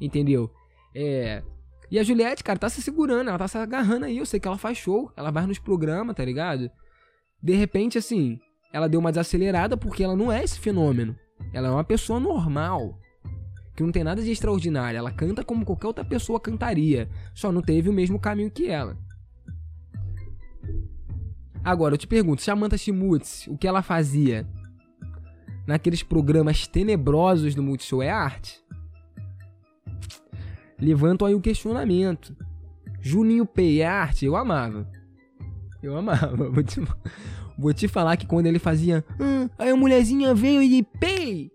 Entendeu? 0.00 0.48
É, 0.94 1.42
e 1.90 1.98
a 1.98 2.02
Juliette, 2.04 2.44
cara, 2.44 2.58
tá 2.58 2.68
se 2.68 2.80
segurando, 2.80 3.28
ela 3.28 3.38
tá 3.38 3.48
se 3.48 3.58
agarrando 3.58 4.06
aí. 4.06 4.18
Eu 4.18 4.26
sei 4.26 4.38
que 4.38 4.46
ela 4.46 4.56
faz 4.58 4.78
show, 4.78 5.12
ela 5.16 5.32
vai 5.32 5.46
nos 5.46 5.58
programas, 5.58 6.14
tá 6.14 6.24
ligado? 6.24 6.70
De 7.42 7.54
repente, 7.54 7.98
assim, 7.98 8.38
ela 8.72 8.88
deu 8.88 9.00
uma 9.00 9.10
desacelerada 9.10 9.76
porque 9.76 10.04
ela 10.04 10.14
não 10.14 10.30
é 10.30 10.44
esse 10.44 10.60
fenômeno. 10.60 11.16
Ela 11.52 11.68
é 11.68 11.70
uma 11.72 11.84
pessoa 11.84 12.20
normal. 12.20 13.00
Que 13.74 13.82
não 13.82 13.90
tem 13.90 14.04
nada 14.04 14.22
de 14.22 14.30
extraordinário. 14.30 14.98
Ela 14.98 15.10
canta 15.10 15.44
como 15.44 15.64
qualquer 15.64 15.86
outra 15.86 16.04
pessoa 16.04 16.40
cantaria. 16.40 17.08
Só 17.34 17.50
não 17.50 17.60
teve 17.60 17.88
o 17.88 17.92
mesmo 17.92 18.18
caminho 18.18 18.50
que 18.50 18.68
ela. 18.68 18.96
Agora, 21.62 21.94
eu 21.94 21.98
te 21.98 22.06
pergunto, 22.06 22.42
Samantha 22.42 22.76
Schmutz, 22.76 23.46
o 23.48 23.56
que 23.56 23.66
ela 23.66 23.82
fazia 23.82 24.46
naqueles 25.66 26.02
programas 26.02 26.66
tenebrosos 26.66 27.54
do 27.54 27.62
Multishow 27.62 28.02
é 28.02 28.10
arte? 28.10 28.64
levanto 30.78 31.24
aí 31.24 31.34
o 31.34 31.40
questionamento. 31.40 32.36
Juninho 33.00 33.46
Pay 33.46 33.80
é 33.80 33.86
arte? 33.86 34.26
Eu 34.26 34.36
amava. 34.36 34.88
Eu 35.82 35.96
amava. 35.96 36.36
Vou 36.50 36.62
te, 36.62 36.82
vou 37.58 37.72
te 37.72 37.88
falar 37.88 38.16
que 38.16 38.26
quando 38.26 38.46
ele 38.46 38.58
fazia. 38.58 39.04
Ah, 39.20 39.48
aí 39.58 39.70
a 39.70 39.76
mulherzinha 39.76 40.34
veio 40.34 40.62
e 40.62 40.82
Pay! 40.82 41.50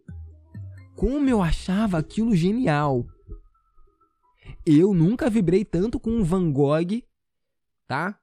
Como 1.00 1.30
eu 1.30 1.42
achava 1.42 1.98
aquilo 1.98 2.36
genial. 2.36 3.08
Eu 4.66 4.94
nunca 4.94 5.30
vibrei 5.30 5.64
tanto 5.64 5.98
com 5.98 6.10
um 6.10 6.26
Van 6.26 6.52
Gogh, 6.52 7.02
tá? 7.88 8.20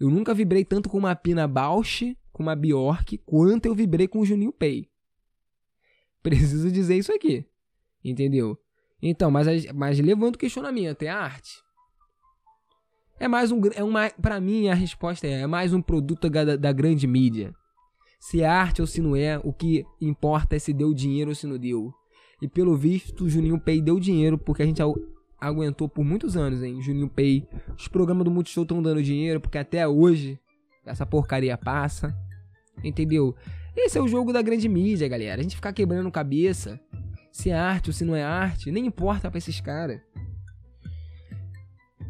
Eu 0.00 0.08
nunca 0.08 0.32
vibrei 0.32 0.64
tanto 0.64 0.88
com 0.88 0.96
uma 0.96 1.14
Pina 1.14 1.46
Bausch, 1.46 2.16
com 2.32 2.42
uma 2.42 2.56
Bjork, 2.56 3.18
quanto 3.26 3.66
eu 3.66 3.74
vibrei 3.74 4.08
com 4.08 4.20
o 4.20 4.24
Juninho 4.24 4.54
Pay. 4.54 4.88
Preciso 6.22 6.72
dizer 6.72 6.96
isso 6.96 7.12
aqui. 7.12 7.46
Entendeu? 8.02 8.58
Então, 9.02 9.30
mas, 9.30 9.70
mas 9.74 10.00
levando 10.00 10.36
o 10.36 10.38
questionamento, 10.38 11.02
é 11.02 11.08
arte? 11.08 11.62
É 13.20 13.28
mais 13.28 13.52
um. 13.52 13.60
É 13.74 13.84
uma, 13.84 14.08
pra 14.08 14.40
mim, 14.40 14.68
a 14.68 14.74
resposta 14.74 15.26
é: 15.26 15.42
é 15.42 15.46
mais 15.46 15.74
um 15.74 15.82
produto 15.82 16.30
da, 16.30 16.56
da 16.56 16.72
grande 16.72 17.06
mídia. 17.06 17.54
Se 18.18 18.40
é 18.40 18.46
arte 18.46 18.80
ou 18.80 18.86
se 18.86 19.02
não 19.02 19.14
é, 19.14 19.38
o 19.44 19.52
que 19.52 19.84
importa 20.00 20.56
é 20.56 20.58
se 20.58 20.72
deu 20.72 20.94
dinheiro 20.94 21.32
ou 21.32 21.34
se 21.34 21.46
não 21.46 21.58
deu. 21.58 21.92
E 22.44 22.48
pelo 22.48 22.76
visto, 22.76 23.24
o 23.24 23.30
Juninho 23.30 23.58
Pay 23.58 23.80
deu 23.80 23.98
dinheiro, 23.98 24.36
porque 24.36 24.62
a 24.62 24.66
gente 24.66 24.82
aguentou 25.40 25.88
por 25.88 26.04
muitos 26.04 26.36
anos, 26.36 26.62
hein? 26.62 26.78
Juninho 26.82 27.08
Pay. 27.08 27.48
Os 27.74 27.88
programas 27.88 28.22
do 28.22 28.30
Multishow 28.30 28.64
estão 28.64 28.82
dando 28.82 29.02
dinheiro, 29.02 29.40
porque 29.40 29.56
até 29.56 29.88
hoje 29.88 30.38
essa 30.84 31.06
porcaria 31.06 31.56
passa. 31.56 32.14
Entendeu? 32.84 33.34
Esse 33.74 33.96
é 33.96 34.02
o 34.02 34.06
jogo 34.06 34.30
da 34.30 34.42
grande 34.42 34.68
mídia, 34.68 35.08
galera. 35.08 35.40
A 35.40 35.42
gente 35.42 35.56
ficar 35.56 35.72
quebrando 35.72 36.10
cabeça 36.10 36.78
se 37.32 37.48
é 37.48 37.54
arte 37.54 37.88
ou 37.88 37.94
se 37.94 38.04
não 38.04 38.14
é 38.14 38.22
arte, 38.22 38.70
nem 38.70 38.84
importa 38.84 39.30
para 39.30 39.38
esses 39.38 39.58
caras. 39.58 40.02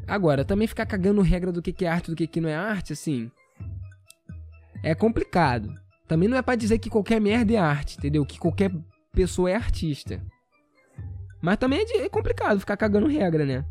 Agora, 0.04 0.44
também 0.44 0.66
ficar 0.66 0.84
cagando 0.84 1.22
regra 1.22 1.52
do 1.52 1.62
que 1.62 1.84
é 1.84 1.88
arte 1.88 2.10
do 2.10 2.16
que 2.16 2.40
não 2.40 2.48
é 2.48 2.56
arte, 2.56 2.92
assim, 2.92 3.30
é 4.82 4.96
complicado. 4.96 5.72
Também 6.08 6.28
não 6.28 6.36
é 6.36 6.42
para 6.42 6.56
dizer 6.56 6.80
que 6.80 6.90
qualquer 6.90 7.20
merda 7.20 7.52
é 7.52 7.56
arte, 7.56 7.98
entendeu? 7.98 8.26
Que 8.26 8.36
qualquer 8.36 8.72
pessoa 9.14 9.50
é 9.50 9.54
artista. 9.54 10.20
Mas 11.40 11.56
também 11.56 11.84
é, 11.88 12.08
complicado 12.08 12.60
ficar 12.60 12.76
cagando 12.76 13.06
regra, 13.06 13.44
né? 13.44 13.64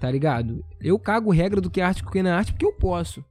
Tá 0.00 0.10
ligado? 0.10 0.64
Eu 0.80 0.98
cago 0.98 1.30
regra 1.30 1.60
do 1.60 1.70
que 1.70 1.80
é 1.80 1.84
arte 1.84 2.00
e 2.00 2.04
do 2.04 2.10
que 2.10 2.22
não 2.22 2.30
é 2.30 2.34
arte 2.34 2.52
porque 2.52 2.66
eu 2.66 2.72
posso. 2.72 3.24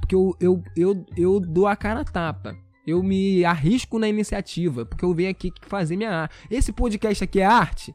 Porque 0.00 0.14
eu, 0.14 0.36
eu, 0.40 0.62
eu, 0.76 1.06
eu 1.16 1.40
dou 1.40 1.66
a 1.66 1.76
cara 1.76 2.00
a 2.00 2.04
tapa 2.04 2.56
eu 2.86 3.02
me 3.02 3.44
arrisco 3.44 3.98
na 3.98 4.08
iniciativa, 4.08 4.84
porque 4.84 5.04
eu 5.04 5.14
venho 5.14 5.30
aqui 5.30 5.52
fazer 5.62 5.96
minha 5.96 6.10
arte. 6.10 6.36
Esse 6.50 6.72
podcast 6.72 7.24
aqui 7.24 7.40
é 7.40 7.46
arte? 7.46 7.94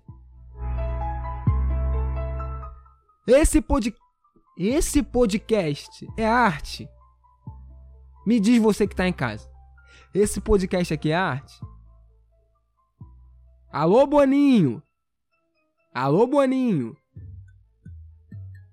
Esse, 3.28 3.62
pod... 3.62 3.93
Esse 4.58 5.04
podcast 5.04 6.08
é 6.17 6.26
arte? 6.26 6.89
Me 8.26 8.39
diz 8.39 8.60
você 8.62 8.88
que 8.88 8.95
tá 8.95 9.08
em 9.08 9.13
casa. 9.13 9.48
Esse 10.13 10.41
podcast 10.41 10.93
aqui 10.93 11.12
é 11.12 11.15
arte? 11.15 11.62
Alô, 13.71 14.08
Boninho? 14.08 14.82
Alô, 15.93 16.25
Boninho? 16.25 16.97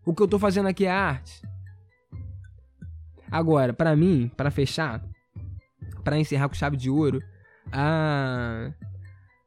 O 0.06 0.14
que 0.14 0.22
eu 0.22 0.28
tô 0.28 0.38
fazendo 0.38 0.68
aqui 0.68 0.87
é 0.87 0.90
arte? 0.90 1.42
Agora, 3.30 3.74
para 3.74 3.94
mim, 3.94 4.30
para 4.35 4.50
fechar, 4.50 5.04
para 6.02 6.18
encerrar 6.18 6.48
com 6.48 6.54
chave 6.54 6.78
de 6.78 6.88
ouro, 6.88 7.20
a 7.70 8.72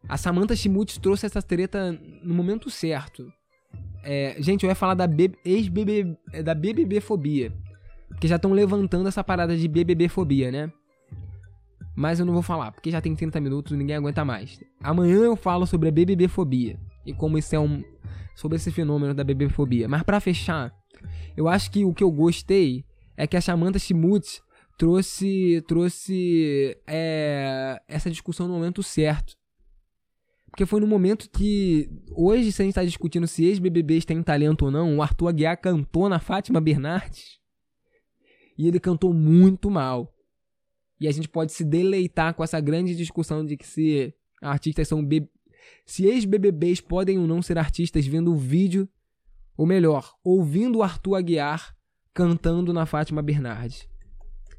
a 0.08 0.18
Samantha 0.18 0.56
Schmutz 0.56 0.98
trouxe 0.98 1.26
essa 1.26 1.42
treta 1.42 1.92
no 2.24 2.34
momento 2.34 2.70
certo. 2.70 3.32
É, 4.04 4.36
gente, 4.40 4.64
eu 4.64 4.70
ia 4.70 4.76
falar 4.76 4.94
da 4.94 5.08
ex-BBB 5.44 6.18
da 6.44 6.54
BBB-fobia. 6.54 7.52
Porque 8.08 8.28
já 8.28 8.36
estão 8.36 8.52
levantando 8.52 9.08
essa 9.08 9.24
parada 9.24 9.58
de 9.58 9.68
BBB-fobia, 9.68 10.52
né? 10.52 10.72
Mas 12.00 12.18
eu 12.18 12.26
não 12.26 12.32
vou 12.32 12.42
falar, 12.42 12.72
porque 12.72 12.90
já 12.90 13.02
tem 13.02 13.14
30 13.14 13.42
minutos 13.42 13.74
e 13.74 13.76
ninguém 13.76 13.98
aguenta 13.98 14.24
mais. 14.24 14.58
Amanhã 14.82 15.18
eu 15.18 15.36
falo 15.36 15.68
sobre 15.68 15.90
a 15.90 15.92
BBB-fobia. 15.92 16.80
E 17.06 17.12
como 17.12 17.38
isso 17.38 17.54
é 17.54 17.60
um... 17.60 17.84
Sobre 18.38 18.56
esse 18.56 18.72
fenômeno 18.72 19.14
da 19.14 19.22
BBB-fobia. 19.22 19.86
Mas 19.90 20.04
para 20.04 20.22
fechar, 20.22 20.74
eu 21.36 21.50
acho 21.50 21.70
que 21.70 21.84
o 21.84 21.94
que 21.94 22.02
eu 22.02 22.10
gostei 22.10 22.86
é 23.18 23.28
que 23.28 23.36
a 23.36 23.42
Samantha 23.42 23.78
Schmutz 23.78 24.42
trouxe 24.78 25.62
trouxe 25.68 26.78
é, 26.88 27.82
essa 27.86 28.10
discussão 28.10 28.48
no 28.48 28.54
momento 28.54 28.82
certo. 28.82 29.36
Porque 30.50 30.66
foi 30.66 30.80
no 30.80 30.88
momento 30.88 31.30
que, 31.30 31.90
hoje, 32.16 32.54
se 32.54 32.62
a 32.62 32.64
gente 32.64 32.72
está 32.72 32.86
discutindo 32.86 33.28
se 33.28 33.44
ex-BBBs 33.44 34.06
têm 34.06 34.24
talento 34.24 34.64
ou 34.64 34.72
não, 34.72 34.96
o 34.96 35.02
Arthur 35.02 35.28
Aguiar 35.28 35.60
cantou 35.60 36.08
na 36.08 36.18
Fátima 36.18 36.62
Bernardes 36.62 37.40
e 38.58 38.70
ele 38.70 38.80
cantou 38.80 39.14
muito 39.14 39.70
mal. 39.70 40.16
E 41.00 41.08
a 41.08 41.12
gente 41.12 41.30
pode 41.30 41.52
se 41.52 41.64
deleitar 41.64 42.34
com 42.34 42.44
essa 42.44 42.60
grande 42.60 42.96
discussão 42.96 43.46
de 43.46 43.56
que 43.56 43.66
se 43.66 44.14
artistas 44.42 44.88
são. 44.88 45.08
Se 45.86 46.06
ex-BBBs 46.06 46.82
podem 46.82 47.18
ou 47.18 47.28
não 47.28 47.42
ser 47.42 47.58
artistas 47.58 48.06
vendo 48.06 48.34
o 48.34 48.38
vídeo, 48.38 48.88
ou 49.56 49.66
melhor, 49.66 50.16
ouvindo 50.24 50.80
o 50.80 50.84
Arthur 50.84 51.16
Aguiar 51.16 51.76
cantando 52.14 52.74
na 52.74 52.86
Fátima 52.86 53.22
Bernardes. 53.22 53.88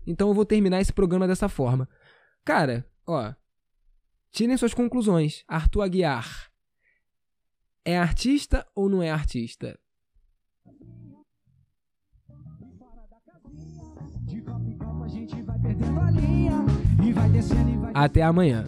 Então 0.07 0.29
eu 0.29 0.35
vou 0.35 0.45
terminar 0.45 0.81
esse 0.81 0.93
programa 0.93 1.27
dessa 1.27 1.49
forma. 1.49 1.89
Cara, 2.45 2.87
ó. 3.07 3.35
Tirem 4.33 4.57
suas 4.57 4.73
conclusões. 4.73 5.45
Arthur 5.47 5.83
Aguiar 5.83 6.51
é 7.85 7.99
artista 7.99 8.67
ou 8.75 8.89
não 8.89 9.03
é 9.03 9.11
artista? 9.11 9.79
Até 17.95 18.23
amanhã. 18.23 18.65